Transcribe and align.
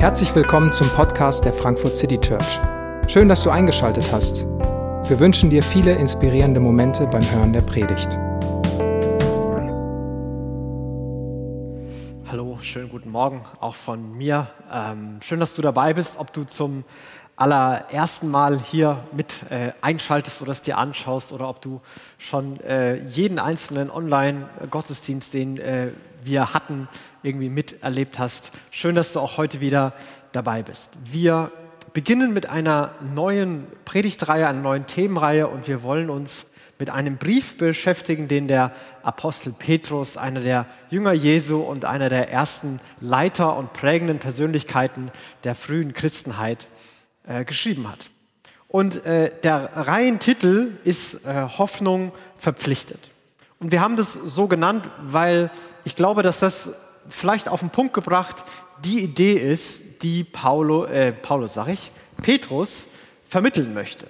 Herzlich 0.00 0.32
willkommen 0.32 0.72
zum 0.72 0.88
Podcast 0.90 1.44
der 1.44 1.52
Frankfurt 1.52 1.96
City 1.96 2.20
Church. 2.20 2.60
Schön, 3.08 3.28
dass 3.28 3.42
du 3.42 3.50
eingeschaltet 3.50 4.12
hast. 4.12 4.44
Wir 5.08 5.18
wünschen 5.18 5.50
dir 5.50 5.60
viele 5.60 5.92
inspirierende 5.92 6.60
Momente 6.60 7.08
beim 7.08 7.28
Hören 7.32 7.52
der 7.52 7.62
Predigt. 7.62 8.16
Hallo, 12.30 12.58
schönen 12.62 12.90
guten 12.90 13.10
Morgen 13.10 13.42
auch 13.58 13.74
von 13.74 14.16
mir. 14.16 14.46
Ähm, 14.72 15.18
schön, 15.20 15.40
dass 15.40 15.56
du 15.56 15.62
dabei 15.62 15.94
bist, 15.94 16.16
ob 16.20 16.32
du 16.32 16.44
zum 16.44 16.84
allerersten 17.34 18.28
Mal 18.28 18.60
hier 18.60 19.02
mit 19.10 19.50
äh, 19.50 19.72
einschaltest 19.80 20.40
oder 20.42 20.52
es 20.52 20.62
dir 20.62 20.78
anschaust 20.78 21.32
oder 21.32 21.48
ob 21.48 21.60
du 21.60 21.80
schon 22.18 22.60
äh, 22.60 22.98
jeden 23.04 23.40
einzelnen 23.40 23.90
Online-Gottesdienst, 23.90 25.34
den 25.34 25.58
äh, 25.58 25.90
wir 26.24 26.54
hatten, 26.54 26.88
irgendwie 27.22 27.48
miterlebt 27.48 28.18
hast. 28.18 28.52
Schön, 28.70 28.94
dass 28.94 29.12
du 29.12 29.20
auch 29.20 29.36
heute 29.36 29.60
wieder 29.60 29.92
dabei 30.32 30.62
bist. 30.62 30.90
Wir 31.04 31.50
beginnen 31.92 32.32
mit 32.32 32.48
einer 32.48 32.92
neuen 33.14 33.66
Predigtreihe, 33.84 34.46
einer 34.46 34.60
neuen 34.60 34.86
Themenreihe 34.86 35.48
und 35.48 35.68
wir 35.68 35.82
wollen 35.82 36.10
uns 36.10 36.46
mit 36.78 36.90
einem 36.90 37.16
Brief 37.16 37.56
beschäftigen, 37.56 38.28
den 38.28 38.46
der 38.46 38.72
Apostel 39.02 39.52
Petrus, 39.52 40.16
einer 40.16 40.40
der 40.40 40.66
Jünger 40.90 41.12
Jesu 41.12 41.60
und 41.60 41.84
einer 41.84 42.08
der 42.08 42.30
ersten 42.30 42.80
Leiter 43.00 43.56
und 43.56 43.72
prägenden 43.72 44.18
Persönlichkeiten 44.18 45.10
der 45.44 45.54
frühen 45.54 45.92
Christenheit, 45.92 46.68
äh, 47.26 47.44
geschrieben 47.44 47.88
hat. 47.88 48.06
Und 48.68 49.04
äh, 49.06 49.32
der 49.42 49.70
Reihentitel 49.74 50.78
ist 50.84 51.26
äh, 51.26 51.48
Hoffnung 51.58 52.12
verpflichtet. 52.36 53.10
Und 53.60 53.72
wir 53.72 53.80
haben 53.80 53.96
das 53.96 54.12
so 54.12 54.46
genannt, 54.46 54.88
weil 55.02 55.50
ich 55.84 55.96
glaube, 55.96 56.22
dass 56.22 56.38
das 56.38 56.70
vielleicht 57.08 57.48
auf 57.48 57.60
den 57.60 57.70
Punkt 57.70 57.94
gebracht 57.94 58.36
die 58.84 59.00
Idee 59.00 59.32
ist, 59.34 60.02
die 60.02 60.22
Paulo, 60.24 60.84
äh, 60.84 61.12
Paulus, 61.12 61.54
sag 61.54 61.68
ich, 61.68 61.90
Petrus 62.22 62.88
vermitteln 63.26 63.74
möchte. 63.74 64.06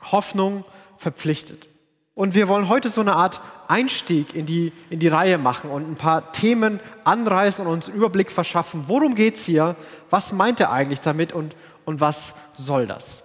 Hoffnung 0.00 0.64
verpflichtet. 0.96 1.68
Und 2.14 2.34
wir 2.34 2.48
wollen 2.48 2.68
heute 2.68 2.90
so 2.90 3.00
eine 3.00 3.14
Art 3.14 3.40
Einstieg 3.68 4.34
in 4.34 4.46
die, 4.46 4.72
in 4.90 4.98
die 4.98 5.08
Reihe 5.08 5.38
machen 5.38 5.70
und 5.70 5.90
ein 5.90 5.96
paar 5.96 6.32
Themen 6.32 6.80
anreißen 7.04 7.66
und 7.66 7.72
uns 7.72 7.88
einen 7.88 7.96
Überblick 7.96 8.30
verschaffen. 8.30 8.84
Worum 8.88 9.14
geht 9.14 9.36
es 9.36 9.44
hier? 9.44 9.76
Was 10.10 10.32
meint 10.32 10.60
er 10.60 10.72
eigentlich 10.72 11.00
damit 11.00 11.32
und, 11.32 11.54
und 11.84 12.00
was 12.00 12.34
soll 12.54 12.86
das? 12.86 13.22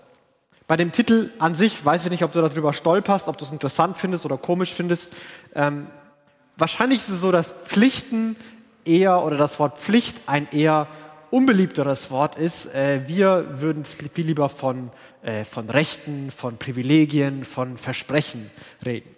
Bei 0.68 0.78
dem 0.78 0.92
Titel 0.92 1.32
an 1.38 1.54
sich 1.54 1.86
weiß 1.86 2.06
ich 2.06 2.12
nicht, 2.12 2.24
ob 2.24 2.32
du 2.32 2.42
darüber 2.42 2.74
stolperst, 2.74 3.28
ob 3.28 3.38
du 3.38 3.46
es 3.46 3.52
interessant 3.52 3.98
findest 3.98 4.26
oder 4.26 4.38
komisch 4.38 4.74
findest. 4.74 5.14
Ähm, 5.54 5.88
wahrscheinlich 6.58 7.00
ist 7.00 7.10
es 7.10 7.22
so, 7.22 7.32
dass 7.32 7.54
Pflichten 7.64 8.36
eher 8.84 9.24
oder 9.24 9.38
das 9.38 9.60
Wort 9.60 9.78
Pflicht 9.78 10.22
ein 10.26 10.48
eher 10.52 10.88
unbeliebteres 11.30 12.10
Wort 12.10 12.40
ist. 12.40 12.74
Äh, 12.74 13.02
wir 13.08 13.62
würden 13.62 13.86
viel 13.86 14.26
lieber 14.26 14.50
von, 14.50 14.90
äh, 15.22 15.44
von 15.44 15.70
Rechten, 15.70 16.32
von 16.32 16.58
Privilegien, 16.58 17.46
von 17.46 17.78
Versprechen 17.78 18.50
reden. 18.84 19.12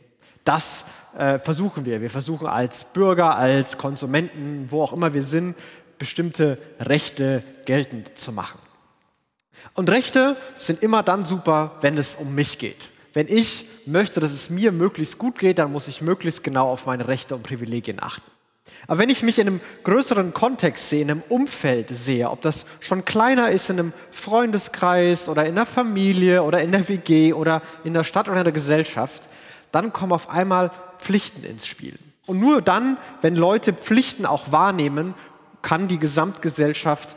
Das 0.44 0.84
äh, 1.18 1.40
versuchen 1.40 1.86
wir. 1.86 2.02
Wir 2.02 2.10
versuchen 2.10 2.48
als 2.48 2.86
Bürger, 2.86 3.36
als 3.36 3.78
Konsumenten, 3.78 4.66
wo 4.70 4.82
auch 4.82 4.94
immer 4.94 5.14
wir 5.14 5.24
sind, 5.24 5.56
bestimmte 5.98 6.58
Rechte 6.80 7.44
geltend 7.66 8.18
zu 8.18 8.32
machen. 8.32 8.60
Und 9.74 9.90
Rechte 9.90 10.38
sind 10.56 10.82
immer 10.84 11.04
dann 11.04 11.24
super, 11.24 11.76
wenn 11.82 11.98
es 11.98 12.16
um 12.16 12.34
mich 12.34 12.58
geht. 12.58 12.90
Wenn 13.14 13.28
ich 13.28 13.66
möchte, 13.86 14.20
dass 14.20 14.32
es 14.32 14.50
mir 14.50 14.72
möglichst 14.72 15.18
gut 15.18 15.40
geht, 15.40 15.60
dann 15.60 15.72
muss 15.72 15.88
ich 15.88 16.02
möglichst 16.02 16.44
genau 16.44 16.70
auf 16.70 16.86
meine 16.86 17.08
Rechte 17.08 17.36
und 17.36 17.44
Privilegien 17.44 18.02
achten. 18.02 18.30
Aber 18.86 19.00
wenn 19.00 19.10
ich 19.10 19.24
mich 19.24 19.40
in 19.40 19.48
einem 19.48 19.62
größeren 19.84 20.34
Kontext 20.34 20.90
sehe, 20.90 21.02
in 21.02 21.12
einem 21.12 21.24
Umfeld 21.30 21.90
sehe, 21.90 22.30
ob 22.30 22.42
das 22.42 22.66
schon 22.80 23.06
kleiner 23.06 23.50
ist 23.50 23.70
in 23.70 23.80
einem 23.80 23.94
Freundeskreis 24.12 25.30
oder 25.30 25.46
in 25.46 25.56
der 25.56 25.66
Familie 25.66 26.44
oder 26.44 26.62
in 26.62 26.72
der 26.72 26.88
WG 26.88 27.34
oder 27.34 27.62
in 27.84 27.94
der 27.94 28.04
Stadt 28.04 28.30
oder 28.30 28.38
in 28.38 28.44
der 28.44 28.54
Gesellschaft, 28.54 29.24
dann 29.72 29.92
kommen 29.92 30.14
auf 30.14 30.30
einmal 30.30 30.72
Pflichten 31.00 31.44
ins 31.44 31.68
Spiel. 31.68 31.96
Und 32.26 32.40
nur 32.40 32.62
dann, 32.62 32.98
wenn 33.22 33.36
Leute 33.36 33.74
Pflichten 33.74 34.26
auch 34.26 34.52
wahrnehmen, 34.52 35.14
kann 35.62 35.88
die 35.88 36.00
Gesamtgesellschaft 36.00 37.16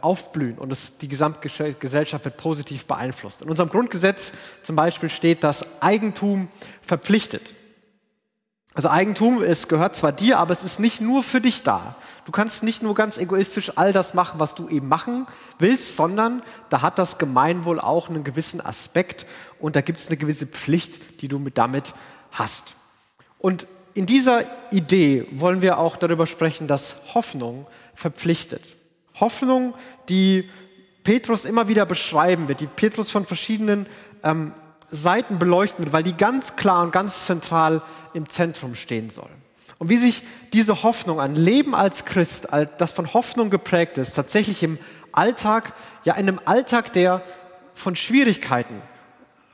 aufblühen 0.00 0.58
und 0.58 0.70
es, 0.70 0.98
die 0.98 1.08
Gesamtgesellschaft 1.08 2.24
wird 2.24 2.36
positiv 2.36 2.86
beeinflusst. 2.86 3.42
In 3.42 3.50
unserem 3.50 3.68
Grundgesetz 3.68 4.32
zum 4.62 4.76
Beispiel 4.76 5.08
steht, 5.08 5.42
dass 5.42 5.64
Eigentum 5.82 6.48
verpflichtet. 6.80 7.54
Also 8.74 8.88
Eigentum, 8.88 9.40
es 9.40 9.68
gehört 9.68 9.94
zwar 9.94 10.10
dir, 10.10 10.38
aber 10.38 10.52
es 10.52 10.64
ist 10.64 10.80
nicht 10.80 11.00
nur 11.00 11.22
für 11.22 11.40
dich 11.40 11.62
da. 11.62 11.96
Du 12.24 12.32
kannst 12.32 12.64
nicht 12.64 12.82
nur 12.82 12.94
ganz 12.94 13.18
egoistisch 13.18 13.72
all 13.76 13.92
das 13.92 14.14
machen, 14.14 14.40
was 14.40 14.56
du 14.56 14.68
eben 14.68 14.88
machen 14.88 15.28
willst, 15.60 15.94
sondern 15.94 16.42
da 16.70 16.82
hat 16.82 16.98
das 16.98 17.18
Gemeinwohl 17.18 17.78
auch 17.78 18.08
einen 18.08 18.24
gewissen 18.24 18.60
Aspekt 18.60 19.26
und 19.60 19.76
da 19.76 19.80
gibt 19.80 20.00
es 20.00 20.08
eine 20.08 20.16
gewisse 20.16 20.46
Pflicht, 20.46 21.22
die 21.22 21.28
du 21.28 21.38
mit 21.38 21.56
damit 21.56 21.94
hast. 22.32 22.74
Und 23.38 23.68
in 23.94 24.06
dieser 24.06 24.72
Idee 24.72 25.28
wollen 25.30 25.62
wir 25.62 25.78
auch 25.78 25.96
darüber 25.96 26.26
sprechen, 26.26 26.66
dass 26.66 26.96
Hoffnung 27.14 27.66
verpflichtet. 27.94 28.76
Hoffnung, 29.14 29.74
die 30.08 30.48
Petrus 31.04 31.44
immer 31.44 31.68
wieder 31.68 31.86
beschreiben 31.86 32.48
wird, 32.48 32.60
die 32.60 32.66
Petrus 32.66 33.10
von 33.10 33.24
verschiedenen 33.24 33.86
ähm, 34.22 34.52
Seiten 34.88 35.38
beleuchten 35.38 35.84
wird, 35.84 35.92
weil 35.92 36.02
die 36.02 36.16
ganz 36.16 36.56
klar 36.56 36.82
und 36.82 36.92
ganz 36.92 37.26
zentral 37.26 37.82
im 38.12 38.28
Zentrum 38.28 38.74
stehen 38.74 39.10
soll. 39.10 39.28
Und 39.78 39.88
wie 39.88 39.96
sich 39.96 40.22
diese 40.52 40.82
Hoffnung, 40.82 41.20
ein 41.20 41.34
Leben 41.34 41.74
als 41.74 42.04
Christ, 42.04 42.48
das 42.78 42.92
von 42.92 43.12
Hoffnung 43.12 43.50
geprägt 43.50 43.98
ist, 43.98 44.14
tatsächlich 44.14 44.62
im 44.62 44.78
Alltag, 45.12 45.74
ja 46.04 46.14
in 46.14 46.28
einem 46.28 46.40
Alltag, 46.44 46.92
der 46.92 47.22
von 47.74 47.96
Schwierigkeiten 47.96 48.80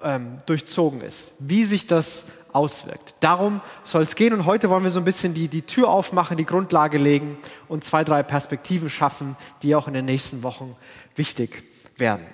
ähm, 0.03 0.39
durchzogen 0.47 1.01
ist, 1.01 1.33
wie 1.39 1.65
sich 1.65 1.87
das 1.87 2.25
auswirkt. 2.53 3.15
Darum 3.21 3.61
soll 3.85 4.03
es 4.03 4.17
gehen 4.17 4.33
und 4.33 4.47
heute 4.47 4.71
wollen 4.71 4.83
wir 4.83 4.91
so 4.91 5.01
ein 5.01 5.05
bisschen 5.05 5.35
die, 5.35 5.49
die 5.49 5.63
Tür 5.63 5.89
aufmachen, 5.89 6.37
die 6.37 6.47
Grundlage 6.47 6.99
legen 6.99 7.39
und 7.69 7.85
zwei, 7.85 8.05
drei 8.05 8.23
Perspektiven 8.23 8.89
schaffen, 8.89 9.37
die 9.63 9.75
auch 9.75 9.89
in 9.89 9.95
den 9.95 10.05
nächsten 10.05 10.43
Wochen 10.43 10.77
wichtig 11.17 11.65
werden. 11.97 12.27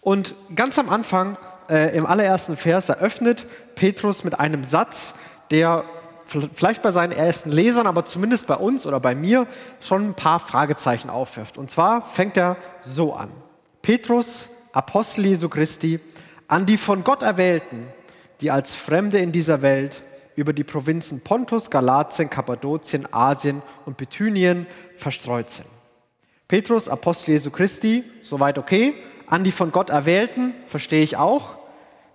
Und 0.00 0.34
ganz 0.54 0.78
am 0.78 0.88
Anfang, 0.88 1.36
äh, 1.68 1.96
im 1.96 2.06
allerersten 2.06 2.56
Vers, 2.56 2.88
eröffnet 2.88 3.46
Petrus 3.74 4.24
mit 4.24 4.38
einem 4.38 4.64
Satz, 4.64 5.14
der 5.50 5.84
vielleicht 6.26 6.82
bei 6.82 6.90
seinen 6.90 7.12
ersten 7.12 7.50
Lesern, 7.50 7.86
aber 7.86 8.04
zumindest 8.04 8.46
bei 8.46 8.56
uns 8.56 8.86
oder 8.86 9.00
bei 9.00 9.14
mir 9.14 9.46
schon 9.80 10.10
ein 10.10 10.14
paar 10.14 10.38
Fragezeichen 10.40 11.10
aufwirft. 11.10 11.56
Und 11.56 11.70
zwar 11.70 12.02
fängt 12.02 12.36
er 12.36 12.56
so 12.82 13.14
an. 13.14 13.30
Petrus, 13.82 14.48
Apostel 14.72 15.26
Jesu 15.26 15.48
Christi, 15.48 16.00
an 16.48 16.66
die 16.66 16.76
von 16.76 17.04
Gott 17.04 17.22
Erwählten, 17.22 17.86
die 18.40 18.50
als 18.50 18.74
Fremde 18.74 19.18
in 19.18 19.32
dieser 19.32 19.62
Welt 19.62 20.02
über 20.36 20.52
die 20.52 20.64
Provinzen 20.64 21.20
Pontus, 21.20 21.70
Galatien, 21.70 22.30
Kappadokien, 22.30 23.12
Asien 23.12 23.62
und 23.86 23.96
Bithynien 23.96 24.66
verstreut 24.96 25.50
sind. 25.50 25.66
Petrus, 26.48 26.88
Apostel 26.88 27.32
Jesu 27.32 27.50
Christi, 27.50 28.04
soweit 28.22 28.58
okay. 28.58 28.94
An 29.26 29.42
die 29.42 29.50
von 29.50 29.72
Gott 29.72 29.90
Erwählten, 29.90 30.54
verstehe 30.66 31.02
ich 31.02 31.16
auch, 31.16 31.58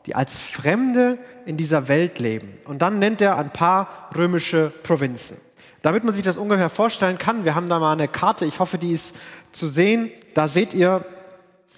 die 0.05 0.15
als 0.15 0.39
Fremde 0.39 1.17
in 1.45 1.57
dieser 1.57 1.87
Welt 1.89 2.19
leben. 2.19 2.57
Und 2.63 2.81
dann 2.81 2.99
nennt 2.99 3.21
er 3.21 3.37
ein 3.37 3.51
paar 3.51 4.09
römische 4.15 4.71
Provinzen. 4.83 5.37
Damit 5.81 6.03
man 6.03 6.13
sich 6.13 6.23
das 6.23 6.37
ungefähr 6.37 6.69
vorstellen 6.69 7.17
kann, 7.17 7.43
wir 7.43 7.55
haben 7.55 7.67
da 7.67 7.79
mal 7.79 7.91
eine 7.91 8.07
Karte, 8.07 8.45
ich 8.45 8.59
hoffe, 8.59 8.77
die 8.77 8.91
ist 8.91 9.15
zu 9.51 9.67
sehen. 9.67 10.11
Da 10.35 10.47
seht 10.47 10.73
ihr 10.73 11.03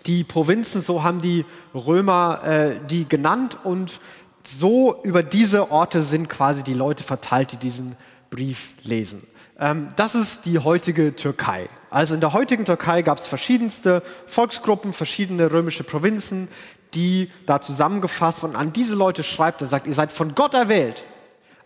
die 0.05 0.23
Provinzen, 0.23 0.81
so 0.81 1.03
haben 1.03 1.21
die 1.21 1.45
Römer 1.73 2.41
äh, 2.43 2.79
die 2.85 3.07
genannt 3.07 3.57
und 3.63 3.99
so 4.45 5.01
über 5.03 5.23
diese 5.23 5.71
Orte 5.71 6.03
sind 6.03 6.29
quasi 6.29 6.63
die 6.63 6.73
Leute 6.73 7.03
verteilt, 7.03 7.51
die 7.51 7.57
diesen 7.57 7.95
Brief 8.29 8.73
lesen. 8.83 9.25
Ähm, 9.59 9.89
das 9.95 10.15
ist 10.15 10.45
die 10.45 10.59
heutige 10.59 11.15
Türkei. 11.15 11.69
Also 11.89 12.15
in 12.15 12.19
der 12.21 12.33
heutigen 12.33 12.65
Türkei 12.65 13.01
gab 13.01 13.19
es 13.19 13.27
verschiedenste 13.27 14.01
Volksgruppen, 14.25 14.93
verschiedene 14.93 15.51
römische 15.51 15.83
Provinzen, 15.83 16.47
die 16.93 17.29
da 17.45 17.61
zusammengefasst 17.61 18.43
und 18.43 18.55
an 18.55 18.73
diese 18.73 18.95
Leute 18.95 19.23
schreibt 19.23 19.61
er 19.61 19.67
sagt, 19.67 19.87
ihr 19.87 19.93
seid 19.93 20.11
von 20.11 20.35
Gott 20.35 20.53
erwählt, 20.53 21.05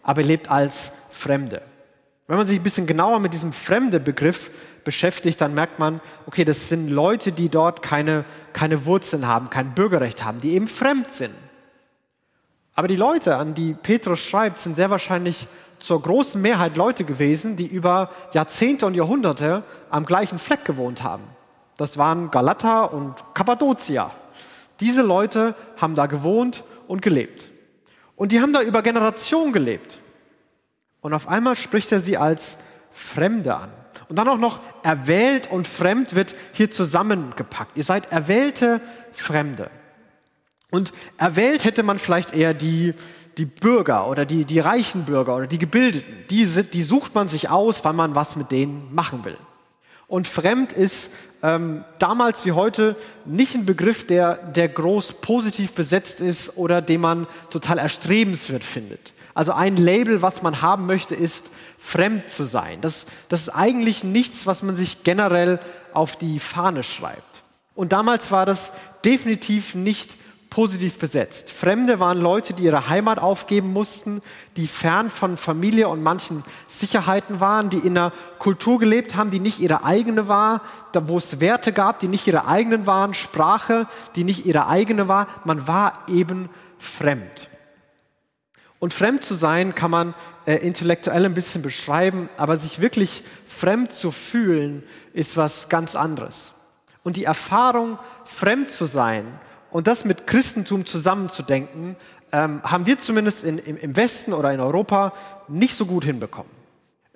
aber 0.03 0.21
ihr 0.21 0.27
lebt 0.27 0.51
als 0.51 0.91
Fremde. 1.09 1.61
Wenn 2.27 2.37
man 2.37 2.45
sich 2.45 2.59
ein 2.59 2.63
bisschen 2.63 2.87
genauer 2.87 3.19
mit 3.19 3.33
diesem 3.33 3.53
Fremde-Begriff 3.53 4.51
beschäftigt, 4.83 5.39
dann 5.39 5.53
merkt 5.53 5.79
man, 5.79 6.01
okay, 6.25 6.43
das 6.43 6.69
sind 6.69 6.89
Leute, 6.89 7.31
die 7.31 7.49
dort 7.49 7.81
keine, 7.81 8.25
keine 8.53 8.85
Wurzeln 8.85 9.27
haben, 9.27 9.49
kein 9.49 9.73
Bürgerrecht 9.73 10.23
haben, 10.23 10.41
die 10.41 10.51
eben 10.51 10.67
fremd 10.67 11.11
sind. 11.11 11.33
Aber 12.77 12.87
die 12.87 12.95
Leute, 12.95 13.37
an 13.37 13.55
die 13.55 13.73
Petrus 13.73 14.19
schreibt, 14.19 14.59
sind 14.59 14.75
sehr 14.75 14.91
wahrscheinlich 14.91 15.47
zur 15.79 15.99
großen 15.99 16.39
Mehrheit 16.39 16.77
Leute 16.77 17.05
gewesen, 17.05 17.55
die 17.55 17.65
über 17.65 18.11
Jahrzehnte 18.33 18.85
und 18.85 18.93
Jahrhunderte 18.93 19.63
am 19.89 20.05
gleichen 20.05 20.37
Fleck 20.37 20.63
gewohnt 20.63 21.01
haben. 21.01 21.23
Das 21.77 21.97
waren 21.97 22.29
Galata 22.29 22.83
und 22.83 23.15
Kappadocia. 23.33 24.11
Diese 24.79 25.01
Leute 25.01 25.55
haben 25.77 25.95
da 25.95 26.05
gewohnt 26.05 26.63
und 26.87 27.01
gelebt. 27.01 27.49
Und 28.15 28.31
die 28.31 28.41
haben 28.41 28.53
da 28.53 28.61
über 28.61 28.83
Generationen 28.83 29.53
gelebt. 29.53 29.97
Und 31.01 31.15
auf 31.15 31.27
einmal 31.27 31.55
spricht 31.55 31.91
er 31.91 31.99
sie 31.99 32.15
als 32.15 32.59
Fremde 32.91 33.55
an. 33.55 33.71
Und 34.07 34.19
dann 34.19 34.27
auch 34.27 34.37
noch 34.37 34.59
erwählt 34.83 35.49
und 35.49 35.67
fremd 35.67 36.13
wird 36.13 36.35
hier 36.53 36.69
zusammengepackt. 36.69 37.75
Ihr 37.75 37.83
seid 37.83 38.11
erwählte 38.11 38.81
Fremde. 39.13 39.71
Und 40.71 40.91
erwählt 41.17 41.63
hätte 41.63 41.83
man 41.83 41.99
vielleicht 41.99 42.33
eher 42.33 42.53
die, 42.53 42.93
die 43.37 43.45
Bürger 43.45 44.07
oder 44.07 44.25
die, 44.25 44.45
die 44.45 44.59
reichen 44.59 45.05
Bürger 45.05 45.35
oder 45.35 45.47
die 45.47 45.59
Gebildeten. 45.59 46.13
Die, 46.29 46.45
die 46.45 46.83
sucht 46.83 47.15
man 47.15 47.27
sich 47.27 47.49
aus, 47.49 47.85
weil 47.85 47.93
man 47.93 48.15
was 48.15 48.35
mit 48.35 48.51
denen 48.51 48.93
machen 48.93 49.23
will. 49.23 49.37
Und 50.07 50.27
fremd 50.27 50.73
ist 50.73 51.11
ähm, 51.43 51.83
damals 51.99 52.45
wie 52.45 52.53
heute 52.53 52.95
nicht 53.25 53.55
ein 53.55 53.65
Begriff, 53.65 54.07
der, 54.07 54.35
der 54.35 54.69
groß 54.69 55.13
positiv 55.21 55.73
besetzt 55.73 56.21
ist 56.21 56.57
oder 56.57 56.81
den 56.81 57.01
man 57.01 57.27
total 57.49 57.77
erstrebenswert 57.77 58.63
findet. 58.63 59.13
Also 59.33 59.51
ein 59.51 59.77
Label, 59.77 60.21
was 60.21 60.41
man 60.41 60.61
haben 60.61 60.87
möchte, 60.87 61.13
ist 61.13 61.45
fremd 61.77 62.29
zu 62.29 62.45
sein. 62.45 62.81
Das, 62.81 63.05
das 63.29 63.41
ist 63.41 63.49
eigentlich 63.49 64.03
nichts, 64.03 64.47
was 64.47 64.63
man 64.63 64.75
sich 64.75 65.03
generell 65.03 65.59
auf 65.93 66.15
die 66.15 66.39
Fahne 66.39 66.83
schreibt. 66.83 67.43
Und 67.75 67.91
damals 67.91 68.31
war 68.31 68.47
das 68.47 68.73
definitiv 69.05 69.75
nicht 69.75 70.17
positiv 70.57 70.97
besetzt. 70.97 71.51
Fremde 71.51 71.99
waren 71.99 72.17
Leute, 72.17 72.55
die 72.55 72.63
ihre 72.63 72.89
Heimat 72.89 73.19
aufgeben 73.19 73.73
mussten, 73.73 74.23
die 74.55 74.67
fern 74.67 75.11
von 75.11 75.37
Familie 75.37 75.87
und 75.87 76.01
manchen 76.01 76.43
Sicherheiten 76.65 77.39
waren, 77.39 77.69
die 77.69 77.77
in 77.77 77.95
einer 77.95 78.11
Kultur 78.39 78.79
gelebt 78.79 79.15
haben, 79.15 79.29
die 79.29 79.39
nicht 79.39 79.59
ihre 79.59 79.83
eigene 79.83 80.27
war, 80.27 80.63
wo 80.95 81.19
es 81.19 81.39
Werte 81.39 81.73
gab, 81.73 81.99
die 81.99 82.07
nicht 82.07 82.25
ihre 82.25 82.47
eigenen 82.47 82.87
waren, 82.87 83.13
Sprache, 83.13 83.85
die 84.15 84.23
nicht 84.23 84.47
ihre 84.47 84.65
eigene 84.65 85.07
war. 85.07 85.27
Man 85.43 85.67
war 85.67 85.93
eben 86.07 86.49
fremd. 86.79 87.49
Und 88.79 88.95
fremd 88.95 89.21
zu 89.21 89.35
sein 89.35 89.75
kann 89.75 89.91
man 89.91 90.15
äh, 90.47 90.55
intellektuell 90.55 91.23
ein 91.25 91.35
bisschen 91.35 91.61
beschreiben, 91.61 92.29
aber 92.35 92.57
sich 92.57 92.81
wirklich 92.81 93.23
fremd 93.47 93.91
zu 93.91 94.09
fühlen, 94.09 94.81
ist 95.13 95.37
was 95.37 95.69
ganz 95.69 95.95
anderes. 95.95 96.55
Und 97.03 97.15
die 97.15 97.25
Erfahrung, 97.25 97.99
fremd 98.25 98.71
zu 98.71 98.85
sein, 98.85 99.39
und 99.71 99.87
das 99.87 100.05
mit 100.05 100.27
Christentum 100.27 100.85
zusammenzudenken, 100.85 101.95
ähm, 102.31 102.61
haben 102.63 102.85
wir 102.85 102.97
zumindest 102.97 103.43
in, 103.43 103.57
im, 103.57 103.95
Westen 103.95 104.33
oder 104.33 104.53
in 104.53 104.59
Europa 104.59 105.13
nicht 105.47 105.75
so 105.75 105.85
gut 105.85 106.03
hinbekommen. 106.03 106.51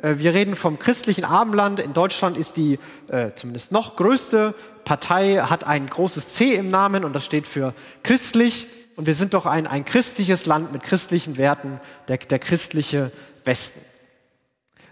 Äh, 0.02 0.16
wir 0.18 0.34
reden 0.34 0.56
vom 0.56 0.80
christlichen 0.80 1.26
Abendland. 1.26 1.80
In 1.80 1.94
Deutschland 1.94 2.38
ist 2.38 2.58
die 2.58 2.80
äh, 3.10 3.32
zumindest 3.36 3.72
noch 3.72 3.96
größte 3.96 4.56
Partei, 4.86 5.38
hat 5.38 5.68
ein 5.68 5.88
großes 5.88 6.30
C 6.30 6.54
im 6.54 6.70
Namen 6.70 7.04
und 7.04 7.14
das 7.14 7.26
steht 7.26 7.48
für 7.48 7.74
christlich. 8.04 8.68
Und 8.96 9.06
wir 9.06 9.16
sind 9.16 9.34
doch 9.34 9.46
ein, 9.46 9.68
ein 9.68 9.86
christliches 9.86 10.46
Land 10.46 10.72
mit 10.72 10.84
christlichen 10.84 11.38
Werten, 11.38 11.80
der, 12.08 12.18
der 12.18 12.40
christliche 12.40 13.12
Westen. 13.46 13.80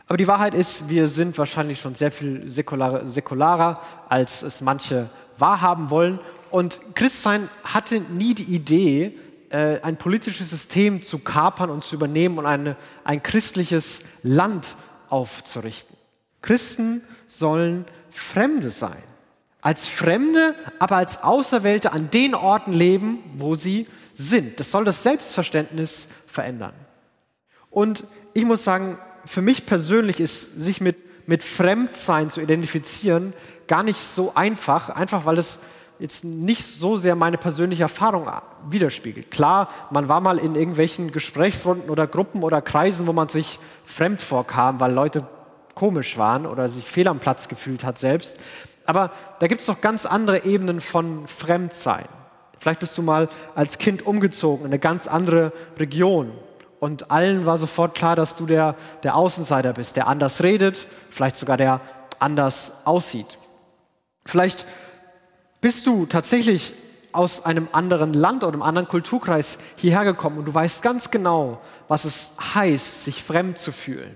Aber 0.08 0.18
die 0.18 0.28
Wahrheit 0.28 0.56
ist, 0.56 0.90
wir 0.90 1.08
sind 1.08 1.38
wahrscheinlich 1.38 1.80
schon 1.80 1.94
sehr 1.94 2.12
viel 2.12 2.50
säkularer, 2.50 3.08
säkularer 3.08 3.80
als 4.08 4.42
es 4.42 4.60
manche 4.62 5.10
wahrhaben 5.38 5.92
wollen. 5.92 6.20
Und 6.52 6.80
Christsein 6.96 7.50
hatte 7.64 8.00
nie 8.00 8.34
die 8.34 8.54
Idee, 8.54 9.18
äh, 9.50 9.80
ein 9.82 9.98
politisches 9.98 10.50
System 10.50 11.02
zu 11.02 11.20
kapern 11.20 11.70
und 11.70 11.84
zu 11.84 11.96
übernehmen 11.96 12.38
und 12.38 12.46
eine, 12.46 12.76
ein 13.04 13.24
christliches 13.24 14.02
Land 14.24 14.76
aufzurichten. 15.10 15.96
Christen 16.42 17.02
sollen 17.28 17.86
Fremde 18.12 18.70
sein. 18.70 19.04
Als 19.62 19.88
Fremde, 19.88 20.56
aber 20.80 20.98
als 20.98 21.22
Auserwählte 21.24 21.92
an 21.92 22.10
den 22.12 22.34
Orten 22.34 22.72
leben, 22.72 23.20
wo 23.34 23.56
sie 23.56 23.88
sind. 24.14 24.60
Das 24.60 24.72
soll 24.72 24.86
das 24.86 25.04
Selbstverständnis 25.04 26.08
verändern. 26.28 26.74
Und 27.70 28.06
ich 28.34 28.46
muss 28.46 28.64
sagen, 28.64 28.98
für 29.26 29.42
mich 29.42 29.66
persönlich 29.66 30.20
ist 30.20 30.56
sich 30.56 30.80
mit, 30.80 31.28
mit 31.28 31.44
Fremdsein 31.44 32.30
zu 32.30 32.42
identifizieren 32.42 33.34
gar 33.68 33.84
nicht 33.84 34.00
so 34.00 34.34
einfach, 34.34 34.90
einfach 34.90 35.26
weil 35.26 35.38
es 35.38 35.60
jetzt 36.00 36.24
nicht 36.24 36.66
so 36.66 36.96
sehr 36.96 37.16
meine 37.16 37.38
persönliche 37.38 37.84
Erfahrung 37.84 38.28
widerspiegelt. 38.70 39.32
Klar, 39.32 39.68
man 39.92 40.08
war 40.08 40.22
mal 40.22 40.38
in 40.38 40.56
irgendwelchen 40.56 41.12
Gesprächsrunden 41.12 41.90
oder 41.90 42.08
Gruppen 42.08 42.44
oder 42.44 42.62
Kreisen, 42.62 43.06
wo 43.06 43.14
man 43.14 43.30
sich 43.30 43.60
fremd 43.86 44.22
vorkam, 44.22 44.80
weil 44.80 44.94
Leute 44.94 45.28
komisch 45.76 46.18
waren 46.18 46.46
oder 46.46 46.70
sich 46.70 46.86
fehl 46.86 47.08
am 47.08 47.20
Platz 47.20 47.48
gefühlt 47.48 47.84
hat 47.84 47.98
selbst. 47.98 48.38
Aber 48.86 49.12
da 49.40 49.48
gibt 49.48 49.62
es 49.62 49.68
noch 49.68 49.82
ganz 49.82 50.06
andere 50.06 50.46
Ebenen 50.46 50.82
von 50.82 51.28
Fremdsein. 51.28 52.06
Vielleicht 52.58 52.80
bist 52.80 52.98
du 52.98 53.02
mal 53.02 53.30
als 53.56 53.78
Kind 53.78 54.06
umgezogen 54.06 54.66
in 54.66 54.72
eine 54.72 54.80
ganz 54.80 55.08
andere 55.08 55.54
Region 55.78 56.32
und 56.80 57.12
allen 57.12 57.46
war 57.46 57.58
sofort 57.58 57.96
klar, 57.96 58.16
dass 58.16 58.36
du 58.36 58.46
der, 58.46 58.76
der 59.04 59.16
Außenseiter 59.16 59.74
bist, 59.74 59.96
der 59.96 60.08
anders 60.08 60.44
redet, 60.44 60.88
vielleicht 61.10 61.36
sogar 61.36 61.58
der 61.58 61.82
anders 62.20 62.72
aussieht. 62.86 63.38
Vielleicht 64.26 64.66
bist 65.62 65.86
du 65.86 66.06
tatsächlich 66.06 66.74
aus 67.12 67.44
einem 67.44 67.68
anderen 67.72 68.14
Land 68.14 68.44
oder 68.44 68.54
einem 68.54 68.62
anderen 68.62 68.88
Kulturkreis 68.88 69.58
hierher 69.76 70.04
gekommen 70.04 70.38
und 70.38 70.46
du 70.46 70.54
weißt 70.54 70.82
ganz 70.82 71.10
genau, 71.12 71.62
was 71.88 72.06
es 72.06 72.32
heißt, 72.54 73.04
sich 73.04 73.24
fremd 73.24 73.58
zu 73.58 73.72
fühlen. 73.72 74.16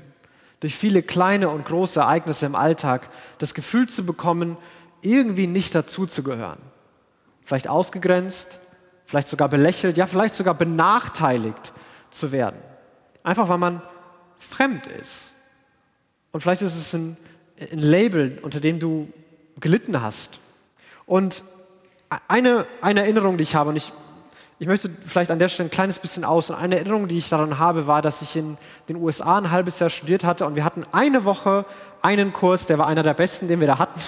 Durch 0.60 0.75
viele 0.75 1.04
kleine 1.04 1.50
und 1.50 1.66
große 1.66 2.00
Ereignisse 2.00 2.45
im 2.45 2.56
Alltag 2.56 3.10
das 3.40 3.54
Gefühl 3.54 3.90
zu 3.90 4.06
bekommen, 4.06 4.57
irgendwie 5.01 5.48
nicht 5.48 5.75
dazuzugehören. 5.75 6.60
Vielleicht 7.44 7.68
ausgegrenzt, 7.68 8.60
vielleicht 9.06 9.28
sogar 9.28 9.50
belächelt, 9.50 9.98
ja 9.98 10.07
vielleicht 10.07 10.36
sogar 10.36 10.54
benachteiligt 10.54 11.74
zu 12.10 12.31
werden. 12.31 12.60
Einfach 13.24 13.50
weil 13.50 13.57
man 13.57 13.81
fremd 14.38 14.88
ist. 14.88 15.34
Und 16.31 16.42
vielleicht 16.42 16.62
ist 16.62 16.75
es 16.75 16.94
ein, 16.94 17.18
ein 17.72 17.80
Label, 17.80 18.40
unter 18.44 18.60
dem 18.60 18.80
du 18.80 19.12
gelitten 19.60 20.01
hast 20.01 20.40
und 21.06 21.44
eine, 22.28 22.68
eine 22.82 23.02
Erinnerung, 23.02 23.38
die 23.38 23.44
ich 23.44 23.56
habe, 23.56 23.70
und 23.70 23.76
ich, 23.76 23.92
ich 24.60 24.68
möchte 24.68 24.90
vielleicht 25.06 25.32
an 25.32 25.40
der 25.40 25.48
Stelle 25.48 25.68
ein 25.68 25.72
kleines 25.72 26.00
bisschen 26.00 26.24
aus, 26.24 26.50
und 26.50 26.56
eine 26.56 26.76
Erinnerung, 26.76 27.08
die 27.08 27.18
ich 27.18 27.30
daran 27.30 27.60
habe, 27.60 27.88
war, 27.88 28.02
dass 28.02 28.22
ich 28.22 28.36
in 28.36 28.58
den 28.90 28.98
USA 28.98 29.38
ein 29.38 29.52
halbes 29.52 29.80
Jahr 29.80 29.90
studiert 29.90 30.24
hatte 30.24 30.46
und 30.46 30.56
wir 30.56 30.64
hatten 30.64 30.86
eine 30.92 31.26
Woche 31.26 31.66
einen 32.02 32.34
Kurs, 32.34 32.68
der 32.68 32.78
war 32.78 32.88
einer 32.88 33.04
der 33.04 33.14
besten, 33.14 33.48
den 33.48 33.60
wir 33.60 33.68
da 33.68 33.80
hatten. 33.80 34.00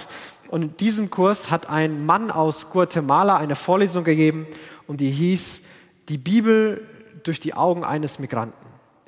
Und 0.50 0.62
in 0.62 0.78
diesem 0.78 1.10
Kurs 1.10 1.50
hat 1.50 1.70
ein 1.70 2.06
Mann 2.06 2.30
aus 2.30 2.70
Guatemala 2.70 3.38
eine 3.38 3.56
Vorlesung 3.56 4.04
gegeben 4.04 4.48
und 4.88 5.02
die 5.02 5.10
hieß 5.10 5.62
Die 6.10 6.20
Bibel 6.20 6.88
durch 7.24 7.40
die 7.40 7.56
Augen 7.56 7.84
eines 7.84 8.20
Migranten. 8.20 8.65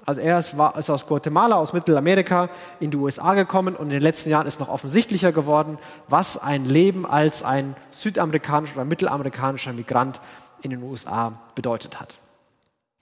Also 0.07 0.21
er 0.21 0.39
ist, 0.39 0.57
war, 0.57 0.77
ist 0.77 0.89
aus 0.89 1.05
Guatemala, 1.05 1.57
aus 1.57 1.73
Mittelamerika 1.73 2.47
in 2.79 2.91
die 2.91 2.97
USA 2.97 3.33
gekommen 3.33 3.75
und 3.75 3.87
in 3.87 3.91
den 3.91 4.01
letzten 4.01 4.29
Jahren 4.29 4.47
ist 4.47 4.57
noch 4.57 4.69
offensichtlicher 4.69 5.33
geworden, 5.33 5.77
was 6.07 6.37
ein 6.37 6.63
Leben 6.63 7.05
als 7.05 7.43
ein 7.43 7.75
südamerikanischer 7.91 8.75
oder 8.75 8.85
mittelamerikanischer 8.85 9.73
Migrant 9.73 10.21
in 10.61 10.69
den 10.69 10.81
USA 10.81 11.33
bedeutet 11.55 11.99
hat. 11.99 12.19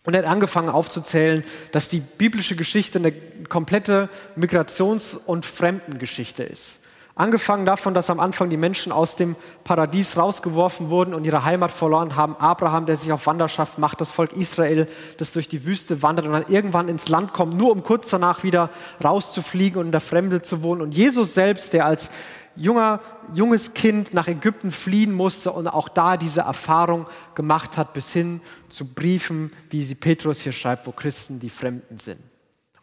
Und 0.04 0.16
er 0.16 0.24
hat 0.24 0.32
angefangen 0.32 0.70
aufzuzählen, 0.70 1.44
dass 1.72 1.90
die 1.90 2.00
biblische 2.00 2.56
Geschichte 2.56 2.98
eine 2.98 3.12
komplette 3.50 4.10
Migrations- 4.36 5.16
und 5.16 5.46
Fremdengeschichte 5.46 6.42
ist. 6.42 6.80
Angefangen 7.18 7.66
davon, 7.66 7.94
dass 7.94 8.10
am 8.10 8.20
Anfang 8.20 8.50
die 8.50 8.58
Menschen 8.58 8.92
aus 8.92 9.16
dem 9.16 9.38
Paradies 9.64 10.18
rausgeworfen 10.18 10.90
wurden 10.90 11.14
und 11.14 11.24
ihre 11.24 11.46
Heimat 11.46 11.72
verloren 11.72 12.18
haben. 12.18 12.36
Abraham, 12.36 12.86
der 12.86 12.98
sich 12.98 13.14
auf 13.14 13.26
Wanderschaft 13.26 13.78
macht, 13.78 14.02
das 14.02 14.12
Volk 14.12 14.34
Israel, 14.34 14.86
das 15.16 15.32
durch 15.32 15.48
die 15.48 15.64
Wüste 15.64 16.02
wandert 16.02 16.26
und 16.26 16.34
dann 16.34 16.48
irgendwann 16.50 16.90
ins 16.90 17.08
Land 17.08 17.32
kommt, 17.32 17.56
nur 17.56 17.72
um 17.72 17.84
kurz 17.84 18.10
danach 18.10 18.44
wieder 18.44 18.70
rauszufliegen 19.02 19.80
und 19.80 19.86
in 19.86 19.92
der 19.94 20.02
Fremde 20.02 20.42
zu 20.42 20.62
wohnen. 20.62 20.82
Und 20.82 20.94
Jesus 20.94 21.34
selbst, 21.34 21.72
der 21.72 21.86
als 21.86 22.10
junger, 22.58 23.00
junges 23.34 23.74
Kind 23.74 24.14
nach 24.14 24.28
Ägypten 24.28 24.72
fliehen 24.72 25.14
musste 25.14 25.54
und 25.54 25.70
auch 25.70 25.88
da 25.88 26.18
diese 26.18 26.42
Erfahrung 26.42 27.08
gemacht 27.34 27.78
hat, 27.78 27.94
bis 27.94 28.12
hin 28.12 28.42
zu 28.68 28.86
Briefen, 28.86 29.54
wie 29.70 29.86
sie 29.86 29.96
Petrus 29.96 30.42
hier 30.42 30.52
schreibt, 30.52 30.86
wo 30.86 30.92
Christen 30.92 31.40
die 31.40 31.50
Fremden 31.50 31.98
sind 31.98 32.20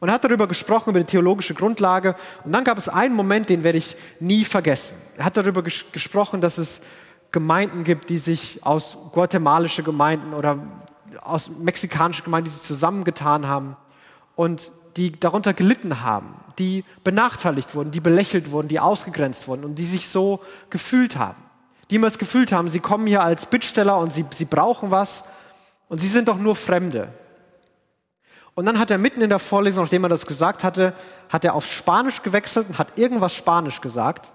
und 0.03 0.11
hat 0.11 0.25
darüber 0.25 0.49
gesprochen, 0.49 0.91
über 0.91 0.99
die 0.99 1.07
theologische 1.07 1.55
Grundlage. 1.55 2.17
Und 2.43 2.51
dann 2.51 2.65
gab 2.65 2.77
es 2.77 2.89
einen 2.89 3.15
Moment, 3.15 3.49
den 3.49 3.63
werde 3.63 3.79
ich 3.79 3.97
nie 4.19 4.45
vergessen. 4.45 4.97
Er 5.17 5.25
hat 5.27 5.37
darüber 5.37 5.63
ges 5.63 5.85
gesprochen, 5.93 6.41
dass 6.41 6.59
es 6.59 6.81
Gemeinden 7.31 7.85
gibt, 7.85 8.11
die 8.11 8.19
sich 8.19 8.67
aus 8.67 8.99
guatemalischen 9.13 9.85
Gemeinden 9.85 10.35
oder 10.35 10.59
aus 11.21 11.51
mexikanischen 11.51 12.25
Gemeinden, 12.25 12.47
die 12.47 12.57
sich 12.57 12.67
zusammengetan 12.67 13.47
haben 13.47 13.77
und 14.35 14.73
die 14.97 15.13
darunter 15.13 15.55
gelitten 15.55 16.03
haben, 16.03 16.35
die 16.59 16.83
benachteiligt 17.05 17.77
wurden, 17.77 17.93
die 17.93 18.01
belächelt 18.01 18.51
wurden, 18.51 18.67
die 18.67 18.81
ausgegrenzt 18.81 19.47
wurden 19.47 19.65
und 19.65 19.77
die 19.77 19.87
sich 19.87 20.09
so 20.09 20.41
gefühlt 20.69 21.17
haben. 21.17 21.41
Die 21.91 21.95
immer 21.95 22.09
das 22.09 22.19
gefühlt 22.19 22.51
haben, 22.51 22.69
sie 22.69 22.81
kommen 22.81 23.07
hier 23.07 23.23
als 23.23 23.47
Bittsteller 23.47 23.97
und 23.99 24.13
sie, 24.13 24.25
sie 24.33 24.47
brauchen 24.47 24.91
was 24.91 25.23
und 25.89 25.99
sie 25.99 26.09
sind 26.09 26.27
doch 26.27 26.39
nur 26.39 26.57
Fremde. 26.57 27.13
Und 28.55 28.67
dann 28.67 28.79
hat 28.79 28.91
er 28.91 28.99
mitten 28.99 29.23
in 29.23 29.31
der 29.31 29.39
Vorlesung, 29.39 29.85
nachdem 29.85 30.05
er 30.05 30.09
das 30.09 30.27
gesagt 30.27 30.63
hatte, 30.63 30.95
hat 31.29 31.45
er 31.45 31.55
auf 31.55 31.67
Spanisch 31.67 32.23
gewechselt 32.23 32.69
und 32.69 32.79
hat 32.79 32.99
irgendwas 32.99 33.35
Spanisch 33.35 33.81
gesagt. 33.81 34.33